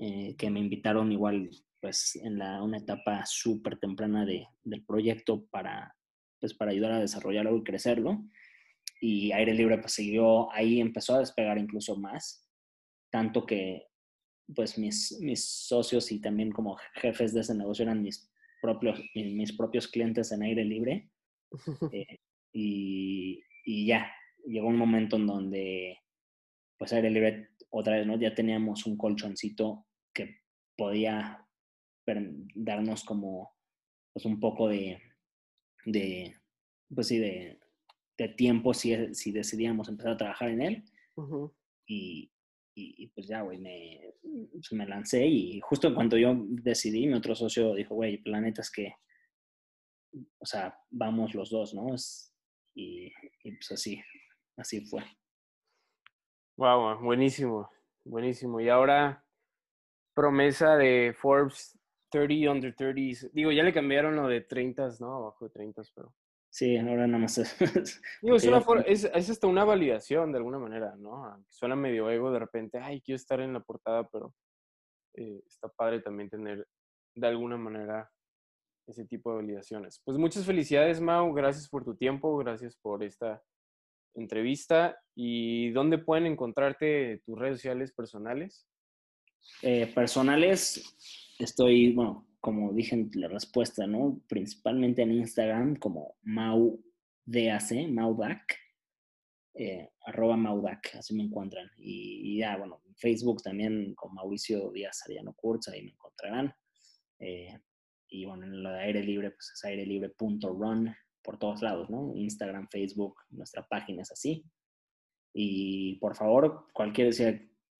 [0.03, 5.44] eh, que me invitaron igual pues en la, una etapa súper temprana de, del proyecto
[5.51, 5.94] para,
[6.38, 8.24] pues, para ayudar a desarrollarlo y crecerlo.
[8.98, 12.48] Y Aire Libre pues siguió ahí, empezó a despegar incluso más,
[13.11, 13.88] tanto que
[14.55, 18.32] pues mis, mis socios y también como jefes de ese negocio eran mis
[18.62, 21.11] propios, mis propios clientes en Aire Libre.
[21.92, 22.18] Eh,
[22.53, 24.11] y, y ya,
[24.46, 25.98] llegó un momento en donde,
[26.78, 28.18] pues aire libre, otra vez, ¿no?
[28.18, 30.42] Ya teníamos un colchoncito que
[30.76, 31.46] podía
[32.54, 33.54] darnos como,
[34.12, 35.00] pues un poco de,
[35.84, 36.34] de
[36.94, 37.61] pues sí, de,
[38.18, 40.84] de tiempo si, si decidíamos empezar a trabajar en él.
[41.86, 42.30] y,
[42.74, 44.14] y, pues ya, güey, me,
[44.52, 48.22] pues me lancé y justo en cuanto yo decidí, mi otro socio dijo, güey, el
[48.22, 48.94] planeta es que,
[50.38, 51.94] o sea, vamos los dos, ¿no?
[51.94, 52.34] Es,
[52.74, 53.11] y,
[53.42, 54.00] pues así,
[54.56, 55.02] así fue.
[56.56, 57.70] Wow, buenísimo,
[58.04, 58.61] buenísimo.
[58.61, 59.24] Y ahora,
[60.14, 61.78] promesa de Forbes
[62.11, 63.28] 30 under 30.
[63.32, 65.16] Digo, ya le cambiaron lo de 30, ¿no?
[65.16, 66.14] Abajo de 30, pero.
[66.52, 67.56] Sí, ahora nada más es.
[68.22, 71.44] Digo, es, una es, es, hasta una validación de alguna manera, ¿no?
[71.48, 74.34] Suena medio ego de repente, ay, quiero estar en la portada, pero
[75.14, 76.66] eh, está padre también tener
[77.14, 78.11] de alguna manera
[78.88, 80.00] ese tipo de validaciones.
[80.04, 81.32] Pues muchas felicidades, Mau.
[81.32, 83.42] Gracias por tu tiempo, gracias por esta
[84.14, 85.00] entrevista.
[85.14, 88.66] ¿Y dónde pueden encontrarte tus redes sociales personales?
[89.62, 90.97] Eh, personales,
[91.38, 94.22] estoy, bueno, como dije en la respuesta, ¿no?
[94.28, 98.59] Principalmente en Instagram como MauDAC, Maudac,
[99.55, 101.70] eh, arroba Maudac, así me encuentran.
[101.76, 106.55] Y, ya, bueno, en Facebook también con Mauricio Díaz Ariano Kurz, ahí me encontrarán.
[107.18, 107.59] Eh,
[108.09, 112.12] y bueno, en lo de aire libre, pues es airelibre.run por todos lados, ¿no?
[112.16, 114.45] Instagram, Facebook, nuestra página es así.
[115.34, 117.12] Y por favor, cualquier,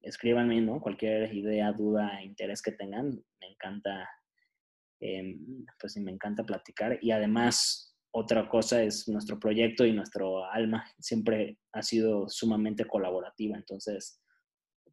[0.03, 0.81] escríbanme, ¿no?
[0.81, 4.09] Cualquier idea, duda, interés que tengan, me encanta,
[5.01, 6.99] em, pues me encanta platicar.
[7.03, 13.57] Y además, otra cosa es nuestro proyecto y nuestro alma siempre ha sido sumamente colaborativa.
[13.57, 14.21] Entonces,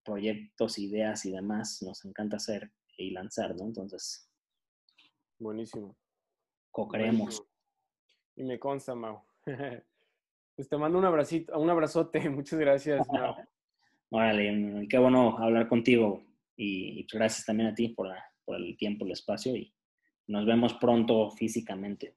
[0.03, 3.65] proyectos, ideas y demás nos encanta hacer y lanzar, ¿no?
[3.65, 4.29] Entonces.
[5.39, 5.97] Buenísimo.
[6.71, 7.43] Co-creemos.
[8.35, 9.23] Y me consta, Mau.
[10.55, 12.19] pues te mando un abracito, un abrazote.
[12.29, 13.35] Muchas gracias, Mau.
[14.09, 16.23] Órale, qué bueno hablar contigo
[16.55, 18.07] y, pues, gracias también a ti por,
[18.45, 19.73] por el tiempo, el espacio y
[20.27, 22.15] nos vemos pronto físicamente.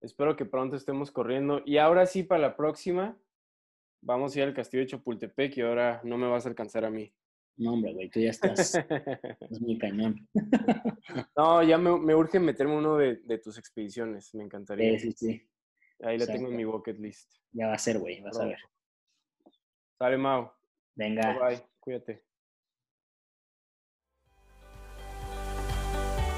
[0.00, 1.62] Espero que pronto estemos corriendo.
[1.64, 3.16] Y ahora sí, para la próxima,
[4.00, 6.90] vamos a ir al castillo de Chapultepec y ahora no me vas a alcanzar a
[6.90, 7.12] mí.
[7.56, 8.74] No, hombre, güey, tú ya estás.
[9.50, 10.28] es muy cañón.
[11.36, 14.34] no, ya me, me, urge meterme uno de, de, tus expediciones.
[14.34, 14.98] Me encantaría.
[14.98, 15.48] Sí, sí, sí.
[16.02, 17.32] Ahí la tengo en mi bucket list.
[17.52, 18.58] Ya va a ser, güey, vas a ver.
[19.98, 20.50] Sale, Mau.
[20.94, 21.32] Venga.
[21.32, 21.66] Bye, bye.
[21.80, 22.24] Cuídate.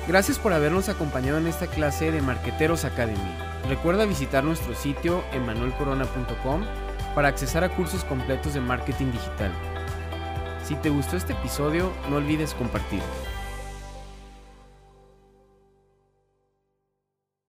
[0.07, 3.19] Gracias por habernos acompañado en esta clase de Marqueteros Academy.
[3.69, 6.63] Recuerda visitar nuestro sitio emanuelcorona.com
[7.15, 9.51] para accesar a cursos completos de marketing digital.
[10.63, 13.24] Si te gustó este episodio, no olvides compartirlo.